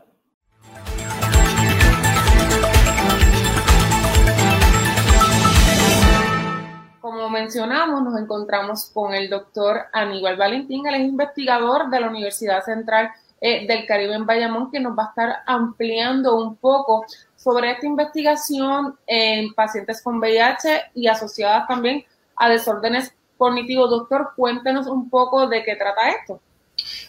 Como 7.02 7.30
mencionamos, 7.30 8.04
nos 8.04 8.20
encontramos 8.22 8.92
con 8.94 9.14
el 9.14 9.30
doctor 9.30 9.82
Aníbal 9.92 10.38
Valentín, 10.38 10.86
él 10.88 10.96
es 10.96 11.02
investigador 11.02 11.90
de 11.90 12.00
la 12.00 12.10
Universidad 12.10 12.64
Central 12.64 13.12
eh, 13.42 13.66
del 13.66 13.88
Caribe 13.88 14.14
en 14.14 14.26
Bayamón, 14.26 14.70
que 14.70 14.80
nos 14.80 14.98
va 14.98 15.06
a 15.06 15.10
estar 15.10 15.38
ampliando 15.48 16.38
un 16.38 16.56
poco 16.58 17.04
sobre 17.36 17.72
esta 17.72 17.88
investigación 17.88 18.98
en 19.08 19.54
pacientes 19.56 20.02
con 20.04 20.20
VIH 20.20 20.92
y 20.94 21.08
asociadas 21.08 21.68
también 21.68 22.06
a 22.36 22.50
desórdenes 22.50 23.16
cognitivos. 23.42 23.90
Doctor, 23.90 24.34
cuéntenos 24.36 24.86
un 24.86 25.10
poco 25.10 25.48
de 25.48 25.64
qué 25.64 25.76
trata 25.76 26.12
esto. 26.12 26.40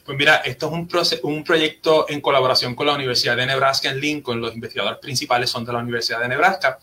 Pues 0.03 0.17
mira, 0.17 0.37
esto 0.37 0.67
es 0.67 0.73
un, 0.73 1.31
un, 1.31 1.45
proyecto 1.45 2.07
en 2.09 2.23
colaboración 2.23 2.75
con 2.75 2.87
la 2.87 2.95
Universidad 2.95 3.37
de 3.37 3.45
Nebraska 3.45 3.91
en 3.91 4.01
Lincoln. 4.01 4.41
Los 4.41 4.55
investigadores 4.55 4.99
principales 4.99 5.51
son 5.51 5.67
de 5.67 5.75
la 5.75 5.81
Universidad 5.81 6.21
de 6.21 6.29
Nebraska. 6.29 6.79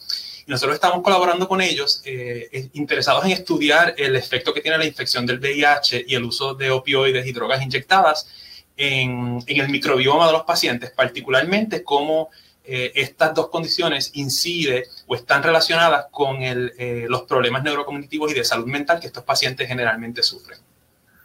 Y 0.45 0.51
nosotros 0.51 0.75
estamos 0.75 1.01
colaborando 1.01 1.47
con 1.47 1.61
ellos, 1.61 2.03
eh, 2.05 2.69
interesados 2.73 3.25
en 3.25 3.31
estudiar 3.31 3.95
el 3.97 4.15
efecto 4.15 4.53
que 4.53 4.61
tiene 4.61 4.77
la 4.77 4.85
infección 4.85 5.25
del 5.25 5.39
VIH 5.39 6.05
y 6.07 6.13
el 6.13 6.23
uso 6.23 6.53
de 6.53 6.69
opioides 6.69 7.25
y 7.25 7.31
drogas 7.31 7.63
inyectadas 7.63 8.27
en, 8.77 9.43
en 9.47 9.61
el 9.61 9.69
microbioma 9.69 10.27
de 10.27 10.33
los 10.33 10.43
pacientes, 10.43 10.91
particularmente 10.91 11.83
cómo 11.83 12.29
eh, 12.71 12.91
estas 12.93 13.33
dos 13.33 13.49
condiciones 13.49 14.11
inciden 14.13 14.83
o 15.07 15.15
están 15.15 15.41
relacionadas 15.41 16.05
con 16.11 16.37
eh, 16.39 17.07
los 17.09 17.23
problemas 17.23 17.63
neurocognitivos 17.63 18.31
y 18.31 18.35
de 18.35 18.43
salud 18.43 18.67
mental 18.67 18.99
que 18.99 19.07
estos 19.07 19.23
pacientes 19.23 19.67
generalmente 19.67 20.21
sufren. 20.21 20.59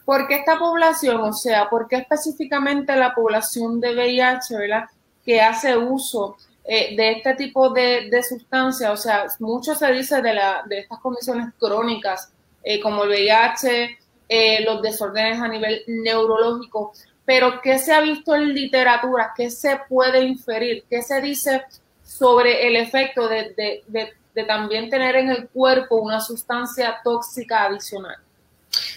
¿Por 0.07 0.27
qué 0.27 0.37
esta 0.37 0.59
población, 0.59 1.21
o 1.21 1.35
sea, 1.35 1.69
por 1.69 1.87
qué 1.87 1.97
específicamente 1.97 2.97
la 2.97 3.15
población 3.15 3.79
de 3.79 3.95
VIH, 3.95 4.57
¿verdad? 4.57 4.85
que 5.23 5.43
hace 5.43 5.77
uso 5.77 6.37
eh, 6.65 6.97
de 6.97 7.13
este 7.13 7.35
tipo 7.35 7.69
de, 7.69 8.11
sustancias? 8.27 8.91
O 8.91 8.97
sea, 8.97 9.27
mucho 9.41 9.75
se 9.75 9.93
dice 9.93 10.23
de, 10.23 10.41
de 10.67 10.79
estas 10.79 10.99
condiciones 11.01 11.49
crónicas, 11.59 12.33
como 12.83 13.05
el 13.05 13.11
VIH, 13.11 13.99
los 14.65 14.81
desórdenes 14.81 15.39
a 15.39 15.49
nivel 15.49 15.83
neurológico, 15.87 16.95
pero 17.25 17.61
¿qué 17.63 17.79
se 17.79 17.93
ha 17.93 18.01
visto 18.01 18.35
en 18.35 18.53
literatura? 18.53 19.33
¿Qué 19.37 19.51
se 19.51 19.81
puede 19.89 20.23
inferir? 20.23 20.85
¿Qué 20.89 21.03
se 21.03 21.21
dice 21.21 21.63
sobre 22.05 22.67
el 22.67 22.77
efecto 22.77 23.29
de, 23.29 24.15
también 24.47 24.91
tener 24.91 25.17
en 25.17 25.31
el 25.31 25.49
cuerpo 25.49 25.97
una 25.97 26.21
sustancia 26.21 27.01
tóxica 27.03 27.65
adicional? 27.65 28.17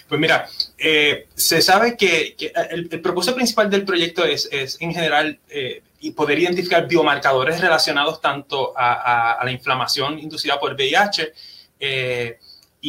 Pues 0.08 0.20
mira, 0.20 0.48
eh, 0.76 1.28
se 1.34 1.62
sabe 1.62 1.96
que, 1.96 2.34
el, 2.70 2.88
propósito 3.00 3.36
principal 3.36 3.70
del 3.70 3.84
proyecto 3.84 4.24
es, 4.24 4.48
en 4.80 4.92
general 4.92 5.38
eh, 5.48 5.82
poder 6.14 6.38
identificar 6.38 6.86
biomarcadores 6.86 7.60
relacionados 7.60 8.20
tanto 8.20 8.72
a, 8.76 9.38
la 9.42 9.50
inflamación 9.50 10.18
inducida 10.18 10.58
por 10.58 10.74
VIH, 10.74 11.32
eh, 11.80 12.38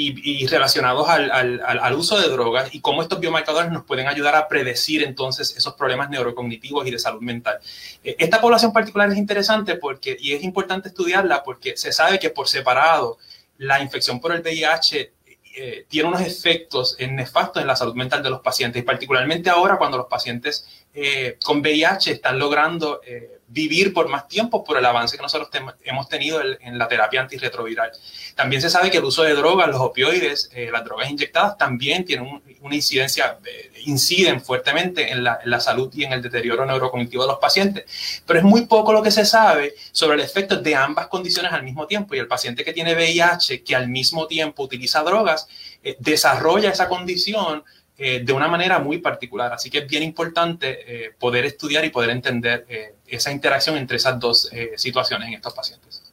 y, 0.02 0.48
relacionados 0.48 1.08
al, 1.10 1.96
uso 1.96 2.20
de 2.20 2.30
drogas 2.30 2.74
y 2.74 2.82
cómo 2.82 3.02
estos 3.02 3.20
biomarcadores 3.20 3.72
nos 3.72 3.84
pueden 3.86 4.08
ayudar 4.08 4.36
a 4.36 4.48
predecir 4.48 5.04
entonces 5.04 5.56
esos 5.58 5.74
problemas 5.74 6.10
neurocognitivos 6.10 6.88
y 6.88 6.92
de 6.92 7.00
salud 7.00 7.22
mental. 7.22 7.60
Eh, 8.04 8.16
esta 8.20 8.40
población 8.40 8.72
particular 8.72 9.12
es 9.12 9.18
interesante 9.18 9.76
porque, 9.76 10.16
y 10.20 10.34
es 10.34 10.44
importante 10.44 10.90
estudiarla 10.90 11.44
porque 11.44 11.78
se 11.78 11.92
sabe 11.92 12.20
que 12.20 12.30
por 12.30 12.48
separado 12.48 13.18
la 13.58 13.82
infección 13.82 14.20
por 14.20 14.32
el 14.32 14.42
VIH 14.42 15.12
eh, 15.56 15.86
tiene 15.90 16.08
unos 16.08 16.22
efectos 16.22 16.96
nefastos 17.00 17.62
en 17.62 17.68
la 17.68 17.76
salud 17.76 17.96
mental 17.96 18.24
de 18.24 18.30
los 18.30 18.40
pacientes 18.42 18.82
y 18.82 18.86
particularmente 18.86 19.50
ahora 19.50 19.78
cuando 19.78 19.98
los 19.98 20.08
pacientes 20.08 20.86
eh, 20.94 21.38
con 21.44 21.60
VIH 21.60 22.12
están 22.12 22.40
logrando 22.40 23.02
vivir 23.50 23.94
por 23.94 24.08
más 24.08 24.28
tiempo 24.28 24.64
por 24.64 24.78
el 24.78 24.86
avance 24.86 25.18
que 25.18 25.24
nosotros 25.24 25.50
hemos 25.84 26.08
tenido 26.08 26.42
en 26.42 26.78
la 26.78 26.88
terapia 26.88 27.22
antirretroviral. 27.22 27.92
También 28.36 28.62
se 28.62 28.70
sabe 28.70 28.92
que 28.92 29.00
el 29.00 29.04
uso 29.04 29.24
de 29.24 29.34
drogas, 29.34 29.68
los 29.68 29.82
opioides, 29.82 30.50
eh, 30.54 30.70
las 30.72 30.86
drogas 30.86 31.10
inyectadas 31.10 31.58
también 31.58 32.06
tienen 32.06 32.42
una 32.62 32.76
incidencia, 32.76 33.40
eh, 33.44 33.72
inciden 33.86 34.42
fuertemente 34.42 35.12
en 35.12 35.24
la, 35.24 35.40
en 35.44 35.50
la, 35.50 35.60
salud 35.60 35.92
y 35.94 36.04
en 36.04 36.14
el 36.14 36.22
deterioro 36.22 36.66
neurocognitivo 36.66 37.24
de 37.24 37.30
los 37.30 37.40
pacientes. 37.40 38.22
Pero 38.26 38.40
es 38.40 38.46
muy 38.46 38.66
poco 38.66 38.94
lo 38.94 39.02
que 39.02 39.12
se 39.12 39.26
sabe 39.26 39.74
sobre 39.92 40.16
el 40.16 40.22
efecto 40.22 40.56
de 40.58 40.76
ambas 40.76 41.08
condiciones 41.08 41.52
al 41.52 41.64
mismo 41.64 41.88
tiempo. 41.88 42.14
Y 42.14 42.20
el 42.20 42.28
paciente 42.28 42.64
que 42.64 42.74
tiene 42.74 42.94
VIH, 42.94 43.64
que 43.64 43.76
al 43.76 43.90
mismo 43.90 44.28
tiempo 44.28 44.64
utiliza 44.64 45.02
drogas, 45.02 45.48
eh, 45.84 45.96
desarrolla 46.00 46.70
esa 46.70 46.88
condición 46.88 47.64
eh, 48.02 48.22
de 48.24 48.32
una 48.32 48.48
manera 48.48 48.80
muy 48.80 49.00
particular. 49.00 49.52
Así 49.52 49.70
que 49.70 49.80
es 49.80 49.88
bien 49.88 50.04
importante 50.04 50.78
eh, 50.88 51.12
poder 51.20 51.44
estudiar 51.44 51.84
y 51.84 51.90
poder 51.90 52.12
entender 52.12 52.66
eh, 52.70 52.94
esa 53.12 53.32
interacción 53.32 53.78
entre 53.78 53.98
esas 53.98 54.20
dos 54.20 54.50
situaciones 54.76 55.28
en 55.28 55.34
estos 55.36 55.54
pacientes. 55.54 56.04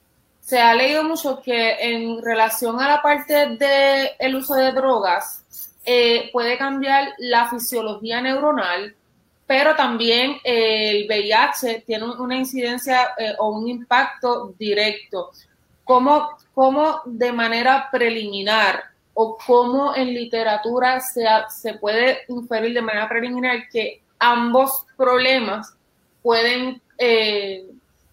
Se 0.40 0.60
ha 0.60 0.74
leído 0.74 1.02
mucho 1.02 1.42
que 1.42 1.76
en 1.80 2.22
relación 2.22 2.80
a 2.80 2.88
la 2.88 3.02
parte 3.02 3.56
del 3.56 4.10
el 4.18 4.36
uso 4.36 4.54
de 4.54 4.72
drogas, 4.72 5.42
puede 6.32 6.58
cambiar 6.58 7.14
la 7.18 7.48
fisiología 7.48 8.20
neuronal, 8.20 8.94
pero 9.46 9.76
también 9.76 10.38
el 10.42 11.06
VIH 11.06 11.84
tiene 11.86 12.04
una 12.04 12.36
incidencia 12.36 13.14
o 13.38 13.50
un 13.50 13.68
impacto 13.68 14.54
directo. 14.58 15.30
¿Cómo, 15.84 16.36
¿Cómo 16.52 17.02
de 17.04 17.32
manera 17.32 17.88
preliminar 17.92 18.82
o 19.14 19.38
cómo 19.46 19.94
en 19.94 20.12
literatura 20.12 21.00
se, 21.00 21.24
se 21.48 21.74
puede 21.74 22.22
inferir 22.28 22.74
de 22.74 22.82
manera 22.82 23.08
preliminar 23.08 23.68
que 23.70 24.02
ambos 24.18 24.84
problemas 24.96 25.72
pueden 26.22 26.82
eh, 26.98 27.66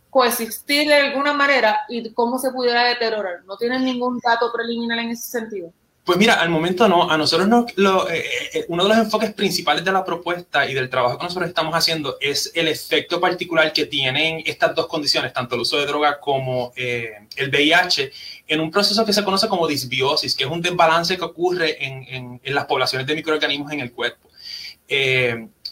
coexistir 0.10 0.88
de 0.88 0.94
alguna 0.94 1.34
manera 1.34 1.82
y 1.90 2.12
cómo 2.12 2.38
se 2.38 2.52
pudiera 2.52 2.84
deteriorar. 2.86 3.44
¿No 3.46 3.58
tienen 3.58 3.84
ningún 3.84 4.20
dato 4.24 4.52
preliminar 4.54 5.00
en 5.00 5.10
ese 5.10 5.30
sentido? 5.30 5.74
Pues 6.06 6.18
mira, 6.18 6.34
al 6.36 6.50
momento 6.50 6.88
no. 6.88 7.10
A 7.10 7.18
nosotros 7.18 7.48
no, 7.48 7.66
eh, 8.10 8.24
eh, 8.54 8.66
uno 8.68 8.84
de 8.84 8.90
los 8.90 8.98
enfoques 8.98 9.34
principales 9.34 9.86
de 9.86 9.92
la 9.92 10.04
propuesta 10.04 10.70
y 10.70 10.74
del 10.74 10.90
trabajo 10.90 11.18
que 11.18 11.24
nosotros 11.24 11.48
estamos 11.48 11.74
haciendo 11.74 12.18
es 12.20 12.52
el 12.54 12.68
efecto 12.68 13.22
particular 13.22 13.72
que 13.72 13.86
tienen 13.86 14.44
estas 14.46 14.76
dos 14.76 14.88
condiciones, 14.88 15.32
tanto 15.32 15.56
el 15.56 15.62
uso 15.62 15.78
de 15.80 15.86
droga 15.86 16.20
como 16.20 16.74
el 16.76 17.50
VIH, 17.50 18.12
en 18.48 18.60
un 18.60 18.70
proceso 18.70 19.06
que 19.06 19.14
se 19.14 19.24
conoce 19.24 19.48
como 19.48 19.66
disbiosis, 19.66 20.36
que 20.36 20.44
es 20.44 20.50
un 20.50 20.62
desbalance 20.62 21.18
que 21.18 21.24
ocurre 21.24 21.84
en, 21.84 22.40
en, 22.44 22.54
las 22.54 22.66
poblaciones 22.66 23.08
de 23.08 23.16
microorganismos 23.16 23.72
en 23.72 23.80
el 23.80 23.94
cuerpo. 23.94 24.30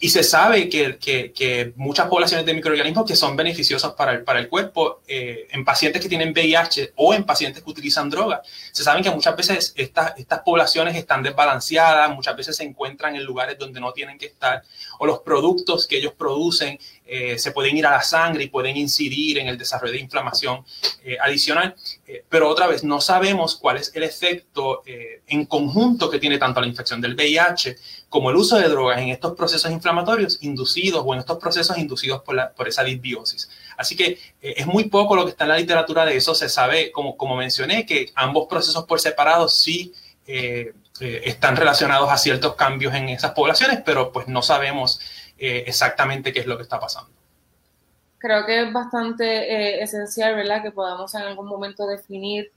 Y 0.04 0.08
se 0.08 0.24
sabe 0.24 0.68
que, 0.68 0.98
que, 0.98 1.72
muchas 1.76 2.08
poblaciones 2.08 2.44
de 2.44 2.52
microorganismos 2.54 3.06
que 3.06 3.14
son 3.14 3.36
beneficiosos 3.36 3.92
para 3.92 4.10
el, 4.10 4.24
para 4.24 4.40
el 4.40 4.48
cuerpo, 4.48 5.00
eh, 5.06 5.46
en 5.52 5.64
pacientes 5.64 6.02
que 6.02 6.08
tienen 6.08 6.32
VIH 6.32 6.94
o 6.96 7.14
en 7.14 7.22
pacientes 7.22 7.62
que 7.62 7.70
utilizan 7.70 8.10
drogas, 8.10 8.40
se 8.72 8.82
saben 8.82 9.04
que 9.04 9.10
muchas 9.10 9.36
veces 9.36 9.72
estas, 9.76 10.14
estas 10.18 10.40
poblaciones 10.40 10.96
están 10.96 11.22
desbalanceadas, 11.22 12.12
muchas 12.12 12.36
veces 12.36 12.56
se 12.56 12.64
encuentran 12.64 13.14
en 13.14 13.22
lugares 13.22 13.56
donde 13.56 13.78
no 13.78 13.92
tienen 13.92 14.18
que 14.18 14.26
estar, 14.26 14.64
o 14.98 15.06
los 15.06 15.20
productos 15.20 15.86
que 15.86 15.98
ellos 15.98 16.14
producen 16.14 16.80
eh, 17.06 17.38
se 17.38 17.52
pueden 17.52 17.76
ir 17.76 17.86
a 17.86 17.92
la 17.92 18.02
sangre 18.02 18.42
y 18.42 18.48
pueden 18.48 18.76
incidir 18.76 19.38
en 19.38 19.46
el 19.46 19.56
desarrollo 19.56 19.92
de 19.92 20.00
inflamación 20.00 20.64
eh, 21.04 21.16
adicional. 21.20 21.76
pero 22.28 22.48
otra 22.48 22.66
vez, 22.66 22.82
no 22.82 23.00
sabemos 23.00 23.54
cuál 23.54 23.76
es 23.76 23.94
el 23.94 24.02
efecto 24.02 24.82
en 24.84 25.46
conjunto 25.46 26.10
que 26.10 26.18
tiene 26.18 26.38
tanto 26.38 26.60
la 26.60 26.66
infección 26.66 27.00
del 27.00 27.14
VIH 27.14 27.76
como 28.12 28.28
el 28.28 28.36
uso 28.36 28.58
de 28.58 28.68
drogas 28.68 28.98
en 28.98 29.08
estos 29.08 29.34
procesos 29.34 29.70
inflamatorios 29.70 30.36
inducidos 30.42 31.02
o 31.02 31.14
en 31.14 31.20
estos 31.20 31.38
procesos 31.38 31.78
inducidos 31.78 32.20
por, 32.20 32.52
por 32.52 32.68
esa 32.68 32.84
disbiosis. 32.84 33.48
Así 33.78 33.96
que 33.96 34.18
eh, 34.42 34.54
es 34.58 34.66
muy 34.66 34.84
poco 34.84 35.16
lo 35.16 35.24
que 35.24 35.30
está 35.30 35.44
en 35.44 35.48
la 35.48 35.56
literatura 35.56 36.04
de 36.04 36.14
eso. 36.14 36.34
Se 36.34 36.50
sabe, 36.50 36.92
como, 36.92 37.16
como 37.16 37.36
mencioné, 37.36 37.86
que 37.86 38.12
ambos 38.14 38.48
procesos 38.48 38.84
por 38.84 39.00
separado 39.00 39.48
sí 39.48 39.94
eh, 40.26 40.74
eh, 41.00 41.22
están 41.24 41.56
relacionados 41.56 42.10
a 42.10 42.18
ciertos 42.18 42.54
cambios 42.54 42.94
en 42.94 43.08
esas 43.08 43.30
poblaciones, 43.32 43.80
pero 43.82 44.12
pues 44.12 44.28
no 44.28 44.42
sabemos 44.42 45.00
exactamente 45.38 46.34
qué 46.34 46.40
es 46.40 46.46
lo 46.46 46.56
que 46.56 46.62
está 46.62 46.78
pasando. 46.78 47.10
Creo 48.18 48.44
que 48.44 48.62
es 48.62 48.72
bastante 48.72 49.82
esencial, 49.82 50.36
¿verdad?, 50.36 50.62
que 50.62 50.70
podamos 50.70 51.12
en 51.16 51.22
algún 51.22 51.46
momento 51.48 51.86
definir 51.86 52.52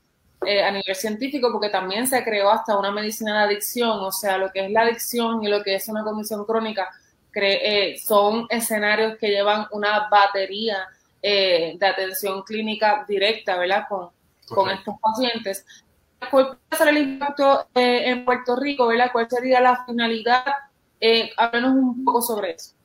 eh, 0.47 0.63
a 0.63 0.71
nivel 0.71 0.95
científico, 0.95 1.51
porque 1.51 1.69
también 1.69 2.08
se 2.08 2.23
creó 2.23 2.49
hasta 2.49 2.77
una 2.77 2.91
medicina 2.91 3.39
de 3.39 3.45
adicción, 3.45 3.99
o 3.99 4.12
sea, 4.12 4.38
lo 4.38 4.51
que 4.51 4.65
es 4.65 4.71
la 4.71 4.81
adicción 4.81 5.43
y 5.43 5.47
lo 5.47 5.63
que 5.63 5.75
es 5.75 5.88
una 5.88 6.03
condición 6.03 6.45
crónica 6.45 6.89
eh, 7.34 7.97
son 7.99 8.47
escenarios 8.49 9.17
que 9.17 9.27
llevan 9.27 9.67
una 9.71 10.08
batería 10.10 10.88
eh, 11.21 11.75
de 11.77 11.86
atención 11.86 12.43
clínica 12.43 13.03
directa, 13.08 13.58
¿verdad? 13.58 13.86
Con, 13.89 14.10
con 14.47 14.69
estos 14.69 14.95
pacientes. 15.01 15.65
¿Cuál 16.31 16.58
puede 16.58 16.77
ser 16.77 16.88
el 16.88 16.97
impacto 16.97 17.67
en 17.75 18.23
Puerto 18.23 18.55
Rico, 18.55 18.88
¿verdad? 18.88 19.10
¿Cuál 19.12 19.29
sería 19.29 19.60
la 19.60 19.86
finalidad? 19.86 20.45
háblanos 21.38 21.75
un 21.75 22.03
poco 22.05 22.21
sobre 22.21 22.51
eso. 22.51 22.75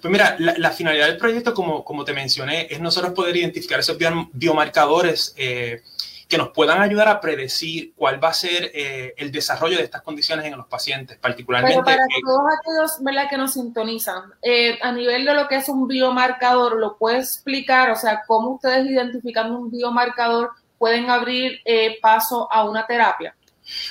Pues 0.00 0.12
mira, 0.12 0.36
la, 0.38 0.70
finalidad 0.70 1.06
del 1.06 1.16
proyecto, 1.16 1.54
como, 1.54 1.84
como 1.84 2.04
te 2.04 2.12
mencioné, 2.12 2.66
es 2.70 2.80
nosotros 2.80 3.12
poder 3.12 3.36
identificar 3.36 3.80
esos 3.80 3.96
biomarcadores 4.32 5.34
eh, 5.36 5.82
que 6.28 6.38
nos 6.38 6.50
puedan 6.50 6.80
ayudar 6.80 7.08
a 7.08 7.20
predecir 7.20 7.92
cuál 7.94 8.22
va 8.22 8.28
a 8.28 8.34
ser 8.34 8.70
eh, 8.74 9.14
el 9.16 9.30
desarrollo 9.30 9.76
de 9.76 9.84
estas 9.84 10.02
condiciones 10.02 10.46
en 10.46 10.56
los 10.56 10.66
pacientes, 10.66 11.18
particularmente. 11.18 11.74
Pero 11.74 11.84
para 11.84 12.06
todos 12.24 12.40
aquellos 12.58 13.28
que 13.28 13.36
nos 13.36 13.52
sintonizan, 13.52 14.32
eh, 14.42 14.78
a 14.82 14.92
nivel 14.92 15.24
de 15.24 15.34
lo 15.34 15.48
que 15.48 15.56
es 15.56 15.68
un 15.68 15.86
biomarcador, 15.86 16.78
¿lo 16.78 16.96
puede 16.96 17.18
explicar? 17.18 17.90
O 17.90 17.96
sea, 17.96 18.22
¿cómo 18.26 18.50
ustedes 18.54 18.86
identificando 18.86 19.58
un 19.58 19.70
biomarcador 19.70 20.50
pueden 20.78 21.10
abrir 21.10 21.60
eh, 21.64 21.98
paso 22.00 22.50
a 22.50 22.64
una 22.64 22.86
terapia? 22.86 23.34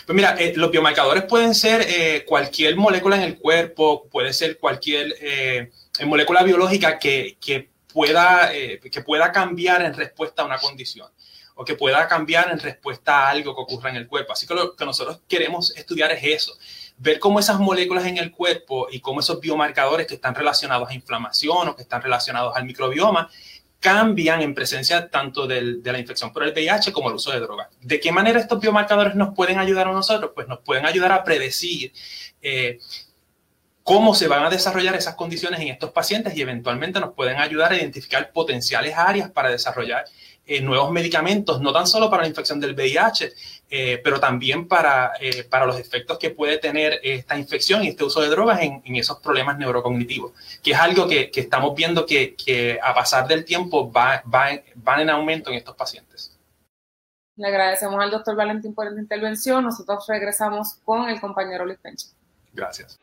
Pues 0.06 0.16
mira, 0.16 0.38
los 0.56 0.70
biomarcadores 0.70 1.24
pueden 1.24 1.56
ser 1.56 2.24
cualquier 2.26 2.76
molécula 2.76 3.16
en 3.16 3.24
el 3.24 3.40
cuerpo, 3.40 4.06
puede 4.08 4.32
ser 4.32 4.60
cualquier 4.60 5.72
molécula 6.06 6.44
biológica 6.44 7.00
que, 7.00 7.38
que 7.42 7.70
pueda, 7.92 8.52
que 8.52 9.02
pueda 9.02 9.32
cambiar 9.32 9.82
en 9.82 9.96
respuesta 9.96 10.44
a 10.44 10.46
una 10.46 10.60
condición 10.60 11.08
o 11.56 11.66
que 11.66 11.76
pueda 11.76 12.08
cambiar 12.08 12.52
en 12.52 12.60
respuesta 12.60 13.26
a 13.26 13.30
algo 13.30 13.56
que 13.56 13.62
ocurra 13.62 13.90
en 13.90 13.98
el 13.98 14.08
cuerpo. 14.08 14.34
Así 14.34 14.48
que 14.48 14.54
lo 14.54 14.76
que 14.76 14.86
nosotros 14.86 15.22
queremos 15.28 15.76
estudiar 15.76 16.12
es 16.12 16.24
eso, 16.24 16.58
ver 16.98 17.20
cómo 17.20 17.40
esas 17.40 17.60
moléculas 17.60 18.06
en 18.06 18.18
el 18.18 18.32
cuerpo 18.32 18.88
y 18.92 19.00
cómo 19.00 19.20
esos 19.20 19.40
biomarcadores 19.40 20.08
que 20.08 20.16
están 20.16 20.36
relacionados 20.36 20.90
a 20.90 20.94
inflamación 20.94 21.70
o 21.70 21.76
que 21.76 21.84
están 21.84 22.02
relacionados 22.02 22.56
al 22.56 22.66
microbioma 22.66 23.30
cambian 23.80 24.42
en 24.42 24.56
presencia 24.56 25.10
tanto 25.10 25.46
de 25.46 25.82
la 25.84 26.00
infección 26.00 26.32
por 26.32 26.44
el 26.44 26.54
VIH 26.54 26.94
como 26.94 27.10
el 27.10 27.16
uso 27.16 27.32
de 27.32 27.42
drogas. 27.42 27.68
¿De 27.82 28.00
qué 28.00 28.14
manera 28.14 28.40
estos 28.40 28.62
biomarcadores 28.62 29.14
nos 29.14 29.36
pueden 29.36 29.60
ayudar 29.60 29.90
a 29.90 29.92
nosotros? 29.92 30.32
Pues 30.34 30.48
nos 30.48 30.60
pueden 30.60 30.86
ayudar 30.86 31.12
a 31.12 31.26
predecir 31.26 31.92
eh, 32.42 32.80
cómo 33.84 34.16
se 34.16 34.30
van 34.30 34.46
a 34.46 34.50
desarrollar 34.50 34.96
esas 34.96 35.16
condiciones 35.16 35.60
en 35.60 35.68
estos 35.68 35.92
pacientes 35.92 36.36
y 36.36 36.42
eventualmente 36.42 37.02
nos 37.02 37.14
pueden 37.14 37.38
ayudar 37.38 37.74
a 37.74 37.76
identificar 37.76 38.32
potenciales 38.32 38.96
áreas 38.98 39.30
para 39.30 39.50
desarrollar 39.50 40.06
eh, 40.46 40.62
nuevos 40.62 40.92
medicamentos, 40.92 41.62
no 41.62 41.72
tan 41.72 41.88
solo 41.88 42.10
para 42.10 42.24
la 42.24 42.28
infección 42.28 42.60
del 42.60 42.74
VIH, 42.74 43.34
eh, 43.70 44.02
pero 44.04 44.20
también 44.20 44.68
para, 44.68 45.14
eh, 45.22 45.46
para 45.46 45.66
los 45.66 45.80
efectos 45.80 46.20
que 46.20 46.32
puede 46.32 46.58
tener 46.58 47.00
esta 47.02 47.38
infección 47.38 47.82
y 47.84 47.88
este 47.88 48.04
uso 48.04 48.20
de 48.20 48.28
drogas 48.28 48.60
en, 48.62 48.82
esos 48.96 49.20
problemas 49.20 49.58
neurocognitivos, 49.58 50.34
que 50.62 50.72
es 50.72 50.78
algo 50.78 51.08
que, 51.08 51.32
estamos 51.34 51.74
viendo 51.76 52.06
que, 52.06 52.80
a 52.84 52.94
pasar 52.94 53.26
del 53.26 53.46
tiempo 53.46 53.90
va, 53.90 54.22
va, 54.34 54.50
van 54.76 55.00
en 55.00 55.10
aumento 55.10 55.50
en 55.50 55.56
estos 55.56 55.78
pacientes. 55.78 56.38
Le 57.38 57.48
agradecemos 57.48 58.04
al 58.04 58.12
doctor 58.12 58.36
Valentín 58.36 58.76
por 58.76 58.92
la 58.92 59.00
intervención. 59.00 59.64
Nosotros 59.64 60.06
regresamos 60.08 60.76
con 60.84 61.10
el 61.10 61.20
compañero 61.22 61.66
Luis 61.66 61.80
Pencho. 61.82 62.08
Gracias. 62.52 63.00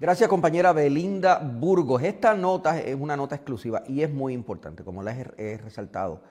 Gracias 0.00 0.30
compañera 0.30 0.72
Belinda 0.72 1.38
Burgos. 1.40 2.02
Esta 2.02 2.32
nota 2.32 2.80
es 2.80 2.96
una 2.98 3.18
nota 3.18 3.34
exclusiva 3.34 3.82
y 3.86 4.00
es 4.00 4.10
muy 4.10 4.32
importante, 4.32 4.82
como 4.82 5.02
la 5.02 5.12
he, 5.12 5.58
resaltado. 5.58 6.22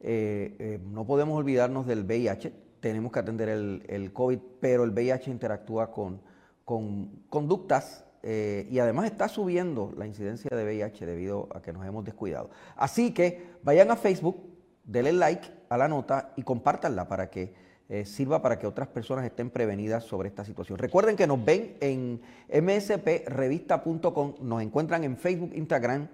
Eh, 0.00 0.56
eh, 0.58 0.80
no 0.90 1.06
podemos 1.06 1.38
olvidarnos 1.38 1.86
del 1.86 2.02
VIH, 2.02 2.52
tenemos 2.80 3.12
que 3.12 3.20
atender 3.20 3.48
el, 3.48 4.12
COVID, 4.12 4.40
pero 4.58 4.82
el 4.82 4.90
VIH 4.90 5.30
interactúa 5.30 5.92
con, 5.92 6.20
conductas 6.64 8.04
eh, 8.24 8.66
y 8.68 8.80
además 8.80 9.04
está 9.04 9.28
subiendo 9.28 9.94
la 9.96 10.08
incidencia 10.08 10.50
de 10.50 10.64
VIH 10.64 11.06
debido 11.06 11.48
a 11.54 11.62
que 11.62 11.72
nos 11.72 11.86
hemos 11.86 12.04
descuidado. 12.04 12.50
Así 12.74 13.14
que 13.14 13.52
vayan 13.62 13.92
a 13.92 13.96
Facebook, 13.96 14.42
denle 14.82 15.12
like 15.12 15.48
a 15.68 15.78
la 15.78 15.86
nota 15.86 16.32
y 16.34 16.42
compártanla 16.42 17.06
para 17.06 17.30
que 17.30 17.54
eh, 17.92 18.06
sirva 18.06 18.40
para 18.40 18.58
que 18.58 18.66
otras 18.66 18.88
personas 18.88 19.26
estén 19.26 19.50
prevenidas 19.50 20.04
sobre 20.04 20.30
esta 20.30 20.46
situación. 20.46 20.78
Recuerden 20.78 21.14
que 21.14 21.26
nos 21.26 21.44
ven 21.44 21.76
en 21.80 22.22
msprevista.com, 22.48 24.36
nos 24.40 24.62
encuentran 24.62 25.04
en 25.04 25.18
Facebook, 25.18 25.52
Instagram, 25.54 26.08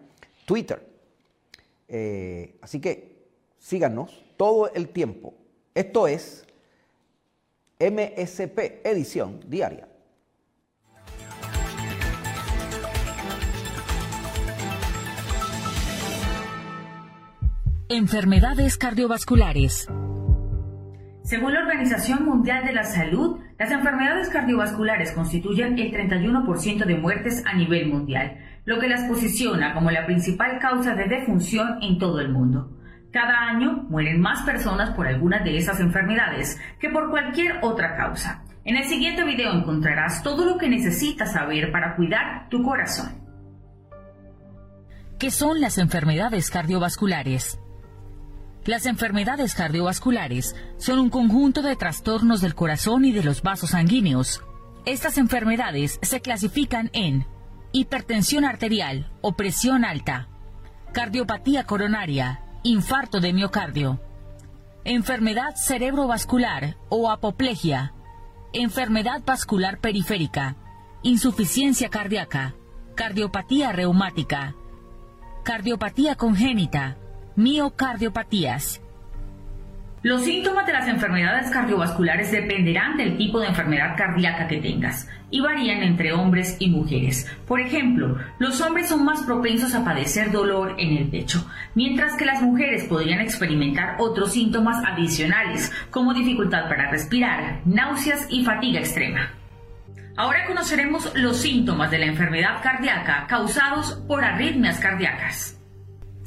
Twitter. 0.45 0.85
Eh, 1.87 2.59
así 2.63 2.81
que 2.81 3.29
síganos 3.61 4.25
todo 4.37 4.73
el 4.75 4.89
tiempo. 4.89 5.35
Esto 5.73 6.09
es 6.09 6.45
MSP 7.79 8.85
Edición 8.85 9.39
Diaria. 9.47 9.87
Enfermedades 17.89 18.77
cardiovasculares. 18.77 19.87
Según 21.29 21.53
la 21.53 21.61
Organización 21.61 22.25
Mundial 22.25 22.65
de 22.65 22.73
la 22.73 22.85
Salud, 22.85 23.39
las 23.59 23.71
enfermedades 23.71 24.31
cardiovasculares 24.31 25.13
constituyen 25.13 25.79
el 25.79 25.93
31% 25.93 26.87
de 26.87 26.97
muertes 26.97 27.45
a 27.45 27.55
nivel 27.55 27.91
mundial, 27.91 28.39
lo 28.65 28.79
que 28.79 28.89
las 28.89 29.05
posiciona 29.05 29.75
como 29.75 29.91
la 29.91 30.07
principal 30.07 30.59
causa 30.59 30.95
de 30.95 31.05
defunción 31.05 31.83
en 31.83 31.99
todo 31.99 32.21
el 32.21 32.31
mundo. 32.31 32.75
Cada 33.13 33.41
año 33.43 33.85
mueren 33.91 34.23
más 34.23 34.41
personas 34.47 34.93
por 34.93 35.07
algunas 35.07 35.45
de 35.45 35.59
esas 35.59 35.81
enfermedades 35.81 36.59
que 36.81 36.89
por 36.89 37.11
cualquier 37.11 37.59
otra 37.61 37.95
causa. 37.95 38.43
En 38.65 38.77
el 38.77 38.85
siguiente 38.85 39.23
video 39.23 39.53
encontrarás 39.53 40.23
todo 40.23 40.47
lo 40.47 40.57
que 40.57 40.71
necesitas 40.71 41.35
saber 41.35 41.71
para 41.71 41.95
cuidar 41.95 42.49
tu 42.49 42.63
corazón. 42.63 43.21
¿Qué 45.19 45.31
son 45.31 45.61
las 45.61 45.77
enfermedades 45.77 46.51
cardiovasculares? 46.51 47.61
Las 48.69 48.85
enfermedades 48.85 49.55
cardiovasculares 49.55 50.55
son 50.77 50.99
un 50.99 51.09
conjunto 51.09 51.63
de 51.63 51.75
trastornos 51.75 52.43
del 52.43 52.55
corazón 52.55 53.07
y 53.07 53.13
de 53.13 53.25
los 53.25 53.41
vasos 53.41 53.71
sanguíneos. 53.71 54.43
Estas 54.85 55.17
enfermedades 55.17 55.99
se 56.03 56.21
clasifican 56.21 56.91
en 56.93 57.27
hipertensión 57.73 58.45
arterial 58.45 59.11
o 59.23 59.33
presión 59.33 59.87
alta, 59.87 60.29
cardiopatía 60.93 61.65
coronaria, 61.65 62.43
infarto 62.63 63.21
de 63.21 63.33
miocardio, 63.33 64.03
enfermedad 64.85 65.57
cerebrovascular 65.57 66.77
o 66.91 67.11
apoplejia, 67.11 67.95
enfermedad 68.53 69.23
vascular 69.25 69.81
periférica, 69.81 70.57
insuficiencia 71.03 71.89
cardíaca, 71.89 72.55
cardiopatía 72.95 73.73
reumática, 73.73 74.55
cardiopatía 75.43 76.17
congénita, 76.17 76.99
miocardiopatías. 77.39 78.81
Los 80.03 80.25
síntomas 80.25 80.67
de 80.67 80.73
las 80.73 80.89
enfermedades 80.89 81.51
cardiovasculares 81.51 82.33
dependerán 82.33 82.97
del 82.97 83.17
tipo 83.17 83.39
de 83.39 83.47
enfermedad 83.47 83.97
cardíaca 83.97 84.49
que 84.49 84.57
tengas 84.57 85.09
y 85.31 85.41
varían 85.41 85.85
entre 85.85 86.13
hombres 86.13 86.57
y 86.59 86.69
mujeres. 86.69 87.31
Por 87.47 87.61
ejemplo, 87.61 88.19
los 88.41 88.61
hombres 88.61 88.89
son 88.89 89.05
más 89.05 89.23
propensos 89.23 89.73
a 89.77 89.85
padecer 89.85 90.33
dolor 90.33 90.75
en 90.79 90.97
el 90.97 91.09
pecho, 91.11 91.49
mientras 91.77 92.17
que 92.17 92.27
las 92.27 92.43
mujeres 92.43 92.85
podrían 92.85 93.21
experimentar 93.21 93.95
otros 94.01 94.33
síntomas 94.33 94.85
adicionales, 94.85 95.71
como 95.93 96.15
dificultad 96.15 96.69
para 96.69 96.91
respirar, 96.91 97.61
náuseas 97.65 98.27
y 98.31 98.45
fatiga 98.45 98.81
extrema. 98.81 99.31
Ahora 100.17 100.45
conoceremos 100.47 101.13
los 101.15 101.37
síntomas 101.37 101.93
de 101.93 101.99
la 101.99 102.07
enfermedad 102.07 102.61
cardíaca 102.65 103.27
causados 103.29 103.93
por 104.09 104.25
arritmias 104.25 104.81
cardíacas. 104.81 105.58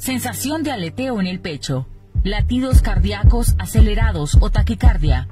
Sensación 0.02 0.64
de 0.64 0.72
aleteo 0.72 1.20
en 1.20 1.28
el 1.28 1.42
pecho, 1.42 1.86
latidos 2.24 2.82
cardíacos 2.82 3.54
acelerados 3.60 4.36
o 4.42 4.50
taquicardia, 4.50 5.28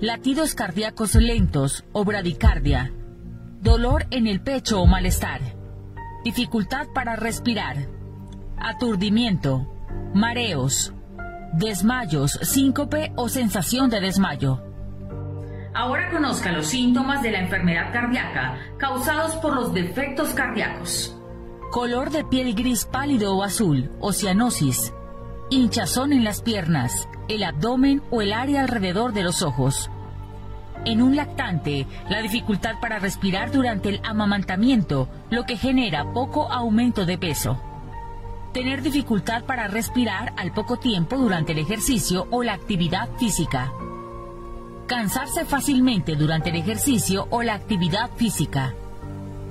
latidos 0.00 0.54
cardíacos 0.54 1.16
lentos 1.16 1.84
o 1.92 2.02
bradicardia, 2.02 2.94
dolor 3.60 4.06
en 4.10 4.26
el 4.26 4.40
pecho 4.40 4.80
o 4.80 4.86
malestar, 4.86 5.42
dificultad 6.24 6.86
para 6.94 7.14
respirar, 7.16 7.76
aturdimiento, 8.56 9.70
mareos, 10.14 10.94
desmayos, 11.52 12.38
síncope 12.40 13.12
o 13.16 13.28
sensación 13.28 13.90
de 13.90 14.00
desmayo. 14.00 14.62
Ahora 15.74 16.08
conozca 16.10 16.52
los 16.52 16.68
síntomas 16.68 17.20
de 17.20 17.32
la 17.32 17.40
enfermedad 17.40 17.92
cardíaca 17.92 18.56
causados 18.78 19.36
por 19.36 19.54
los 19.54 19.74
defectos 19.74 20.30
cardíacos. 20.30 21.15
Color 21.70 22.10
de 22.10 22.24
piel 22.24 22.54
gris 22.54 22.84
pálido 22.86 23.36
o 23.36 23.42
azul, 23.42 23.90
o 24.00 24.12
cianosis, 24.12 24.94
hinchazón 25.50 26.12
en 26.12 26.24
las 26.24 26.40
piernas, 26.40 27.08
el 27.28 27.42
abdomen 27.42 28.02
o 28.10 28.22
el 28.22 28.32
área 28.32 28.62
alrededor 28.62 29.12
de 29.12 29.22
los 29.22 29.42
ojos. 29.42 29.90
En 30.84 31.02
un 31.02 31.16
lactante, 31.16 31.86
la 32.08 32.22
dificultad 32.22 32.76
para 32.80 32.98
respirar 32.98 33.50
durante 33.50 33.88
el 33.88 34.00
amamantamiento, 34.04 35.08
lo 35.30 35.44
que 35.44 35.56
genera 35.56 36.12
poco 36.12 36.50
aumento 36.50 37.04
de 37.04 37.18
peso. 37.18 37.60
Tener 38.52 38.80
dificultad 38.80 39.44
para 39.44 39.66
respirar 39.66 40.32
al 40.36 40.52
poco 40.52 40.78
tiempo 40.78 41.18
durante 41.18 41.52
el 41.52 41.58
ejercicio 41.58 42.26
o 42.30 42.42
la 42.42 42.54
actividad 42.54 43.08
física. 43.18 43.72
Cansarse 44.86 45.44
fácilmente 45.44 46.14
durante 46.14 46.50
el 46.50 46.56
ejercicio 46.56 47.26
o 47.30 47.42
la 47.42 47.54
actividad 47.54 48.10
física. 48.16 48.72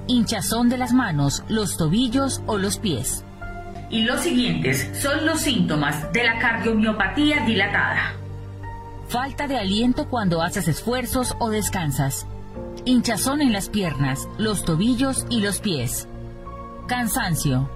Hinchazón 0.08 0.70
de 0.70 0.78
las 0.78 0.94
manos, 0.94 1.44
los 1.50 1.78
tobillos 1.78 2.42
o 2.46 2.60
los 2.60 2.78
pies. 2.78 3.26
Y 3.90 4.04
los 4.04 4.22
siguientes 4.22 4.92
son 5.02 5.26
los 5.26 5.42
síntomas 5.42 6.12
de 6.14 6.24
la 6.24 6.38
cardiomiopatía 6.38 7.44
dilatada. 7.46 8.14
Falta 9.08 9.48
de 9.48 9.58
aliento 9.58 10.08
cuando 10.08 10.44
haces 10.44 10.68
esfuerzos 10.68 11.36
o 11.40 11.50
descansas. 11.50 12.28
Hinchazón 12.86 13.42
en 13.42 13.52
las 13.52 13.70
piernas, 13.70 14.28
los 14.38 14.64
tobillos 14.64 15.26
y 15.32 15.42
los 15.42 15.60
pies. 15.60 16.08
Cansancio. 16.88 17.70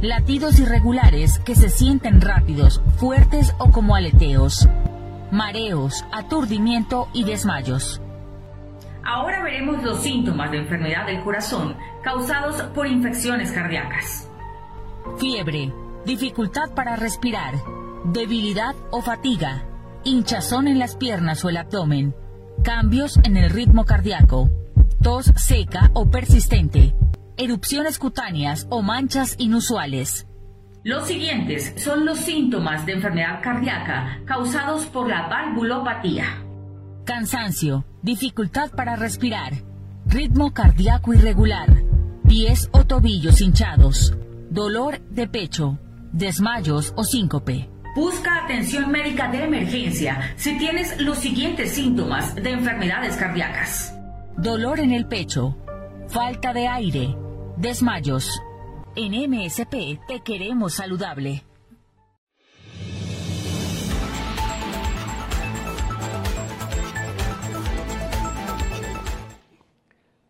Latidos 0.00 0.58
irregulares 0.60 1.38
que 1.40 1.54
se 1.54 1.68
sienten 1.68 2.22
rápidos, 2.22 2.80
fuertes 2.96 3.54
o 3.58 3.70
como 3.70 3.94
aleteos. 3.94 4.66
Mareos, 5.30 6.04
aturdimiento 6.12 7.08
y 7.12 7.24
desmayos. 7.24 8.00
Ahora 9.10 9.42
veremos 9.42 9.82
los 9.82 10.02
síntomas 10.02 10.50
de 10.50 10.58
enfermedad 10.58 11.06
del 11.06 11.22
corazón 11.24 11.76
causados 12.02 12.62
por 12.74 12.86
infecciones 12.86 13.50
cardíacas 13.50 14.28
fiebre, 15.18 15.72
dificultad 16.04 16.70
para 16.74 16.96
respirar, 16.96 17.54
debilidad 18.04 18.74
o 18.90 19.02
fatiga, 19.02 19.64
hinchazón 20.04 20.68
en 20.68 20.78
las 20.78 20.96
piernas 20.96 21.44
o 21.44 21.48
el 21.48 21.56
abdomen, 21.56 22.14
cambios 22.62 23.18
en 23.24 23.36
el 23.36 23.50
ritmo 23.50 23.84
cardíaco, 23.84 24.50
tos 25.02 25.26
seca 25.36 25.90
o 25.94 26.10
persistente, 26.10 26.94
erupciones 27.36 27.98
cutáneas 27.98 28.66
o 28.70 28.82
manchas 28.82 29.34
inusuales. 29.38 30.26
Los 30.84 31.08
siguientes 31.08 31.74
son 31.76 32.06
los 32.06 32.18
síntomas 32.18 32.86
de 32.86 32.92
enfermedad 32.92 33.40
cardíaca 33.42 34.20
causados 34.24 34.86
por 34.86 35.08
la 35.08 35.28
valvulopatía. 35.28 36.24
Cansancio, 37.04 37.84
dificultad 38.02 38.70
para 38.70 38.96
respirar, 38.96 39.52
ritmo 40.06 40.52
cardíaco 40.52 41.14
irregular, 41.14 41.82
pies 42.26 42.68
o 42.72 42.84
tobillos 42.84 43.40
hinchados, 43.40 44.16
dolor 44.50 45.00
de 45.10 45.26
pecho, 45.26 45.78
desmayos 46.12 46.92
o 46.96 47.04
síncope. 47.04 47.70
Busca 47.96 48.44
atención 48.44 48.90
médica 48.90 49.28
de 49.28 49.44
emergencia 49.44 50.34
si 50.36 50.56
tienes 50.58 51.00
los 51.00 51.18
siguientes 51.18 51.72
síntomas 51.72 52.34
de 52.34 52.50
enfermedades 52.50 53.16
cardíacas. 53.16 53.94
Dolor 54.36 54.78
en 54.78 54.92
el 54.92 55.06
pecho, 55.06 55.56
falta 56.06 56.52
de 56.52 56.68
aire, 56.68 57.16
desmayos. 57.56 58.40
En 58.94 59.12
MSP 59.12 59.98
te 60.06 60.20
queremos 60.24 60.74
saludable. 60.74 61.47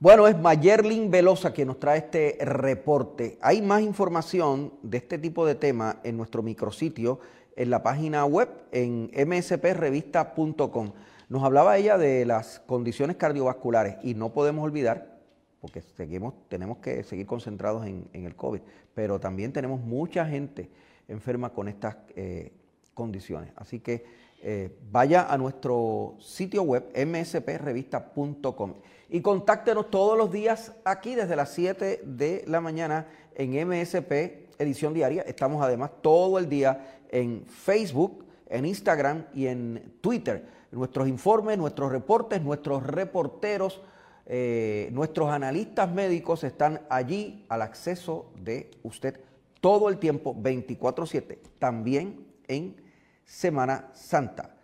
Bueno, 0.00 0.28
es 0.28 0.38
Mayerlin 0.38 1.10
Velosa 1.10 1.52
quien 1.52 1.66
nos 1.66 1.80
trae 1.80 1.98
este 1.98 2.38
reporte. 2.40 3.36
Hay 3.40 3.60
más 3.60 3.82
información 3.82 4.72
de 4.80 4.98
este 4.98 5.18
tipo 5.18 5.44
de 5.44 5.56
tema 5.56 5.98
en 6.04 6.16
nuestro 6.16 6.40
micrositio, 6.40 7.18
en 7.56 7.68
la 7.70 7.82
página 7.82 8.24
web, 8.24 8.48
en 8.70 9.10
msprevista.com. 9.12 10.92
Nos 11.28 11.42
hablaba 11.42 11.76
ella 11.78 11.98
de 11.98 12.24
las 12.24 12.60
condiciones 12.60 13.16
cardiovasculares 13.16 13.96
y 14.04 14.14
no 14.14 14.32
podemos 14.32 14.64
olvidar, 14.64 15.18
porque 15.60 15.82
seguimos, 15.82 16.34
tenemos 16.48 16.78
que 16.78 17.02
seguir 17.02 17.26
concentrados 17.26 17.84
en, 17.84 18.08
el 18.12 18.36
COVID, 18.36 18.60
pero 18.94 19.18
también 19.18 19.52
tenemos 19.52 19.80
mucha 19.80 20.24
gente 20.24 20.70
enferma 21.08 21.50
con 21.50 21.66
estas 21.66 21.96
eh, 22.14 22.52
condiciones. 22.94 23.50
Así 23.56 23.80
que 23.80 24.04
eh, 24.42 24.70
vaya 24.92 25.26
a 25.28 25.36
nuestro 25.36 26.14
sitio 26.20 26.62
web 26.62 26.84
msprevista.com 26.94 28.74
y 29.08 29.20
contáctenos 29.20 29.90
todos 29.90 30.18
los 30.18 30.30
días 30.30 30.72
aquí 30.84 31.14
desde 31.14 31.36
las 31.36 31.50
7 31.52 32.02
de 32.04 32.44
la 32.46 32.60
mañana 32.60 33.06
en 33.34 33.52
MSP 33.66 34.48
Edición 34.58 34.92
Diaria. 34.92 35.22
Estamos 35.22 35.62
además 35.64 35.90
todo 36.02 36.38
el 36.38 36.48
día 36.48 37.00
en 37.10 37.46
Facebook, 37.46 38.26
en 38.48 38.66
Instagram 38.66 39.26
y 39.32 39.46
en 39.46 39.94
Twitter. 40.00 40.46
Nuestros 40.70 41.08
informes, 41.08 41.56
nuestros 41.56 41.90
reportes, 41.90 42.42
nuestros 42.42 42.86
reporteros, 42.86 43.80
eh, 44.26 44.90
nuestros 44.92 45.30
analistas 45.30 45.90
médicos 45.90 46.44
están 46.44 46.82
allí 46.90 47.46
al 47.48 47.62
acceso 47.62 48.30
de 48.36 48.70
usted 48.82 49.20
todo 49.60 49.88
el 49.88 49.98
tiempo, 49.98 50.34
24/7, 50.34 51.38
también 51.58 52.26
en 52.46 52.76
Semana 53.24 53.90
Santa. 53.94 54.57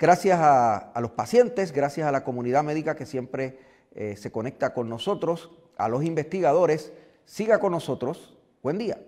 Gracias 0.00 0.38
a, 0.40 0.98
los 0.98 1.10
pacientes, 1.10 1.72
gracias 1.72 2.08
a 2.08 2.10
la 2.10 2.24
comunidad 2.24 2.64
médica 2.64 2.96
que 2.96 3.04
siempre 3.04 3.58
eh, 3.94 4.16
se 4.16 4.32
conecta 4.32 4.72
con 4.72 4.88
nosotros, 4.88 5.50
a 5.76 5.90
los 5.90 6.04
investigadores. 6.04 6.94
Siga 7.26 7.60
con 7.60 7.72
nosotros. 7.72 8.38
Buen 8.62 8.78
día. 8.78 8.98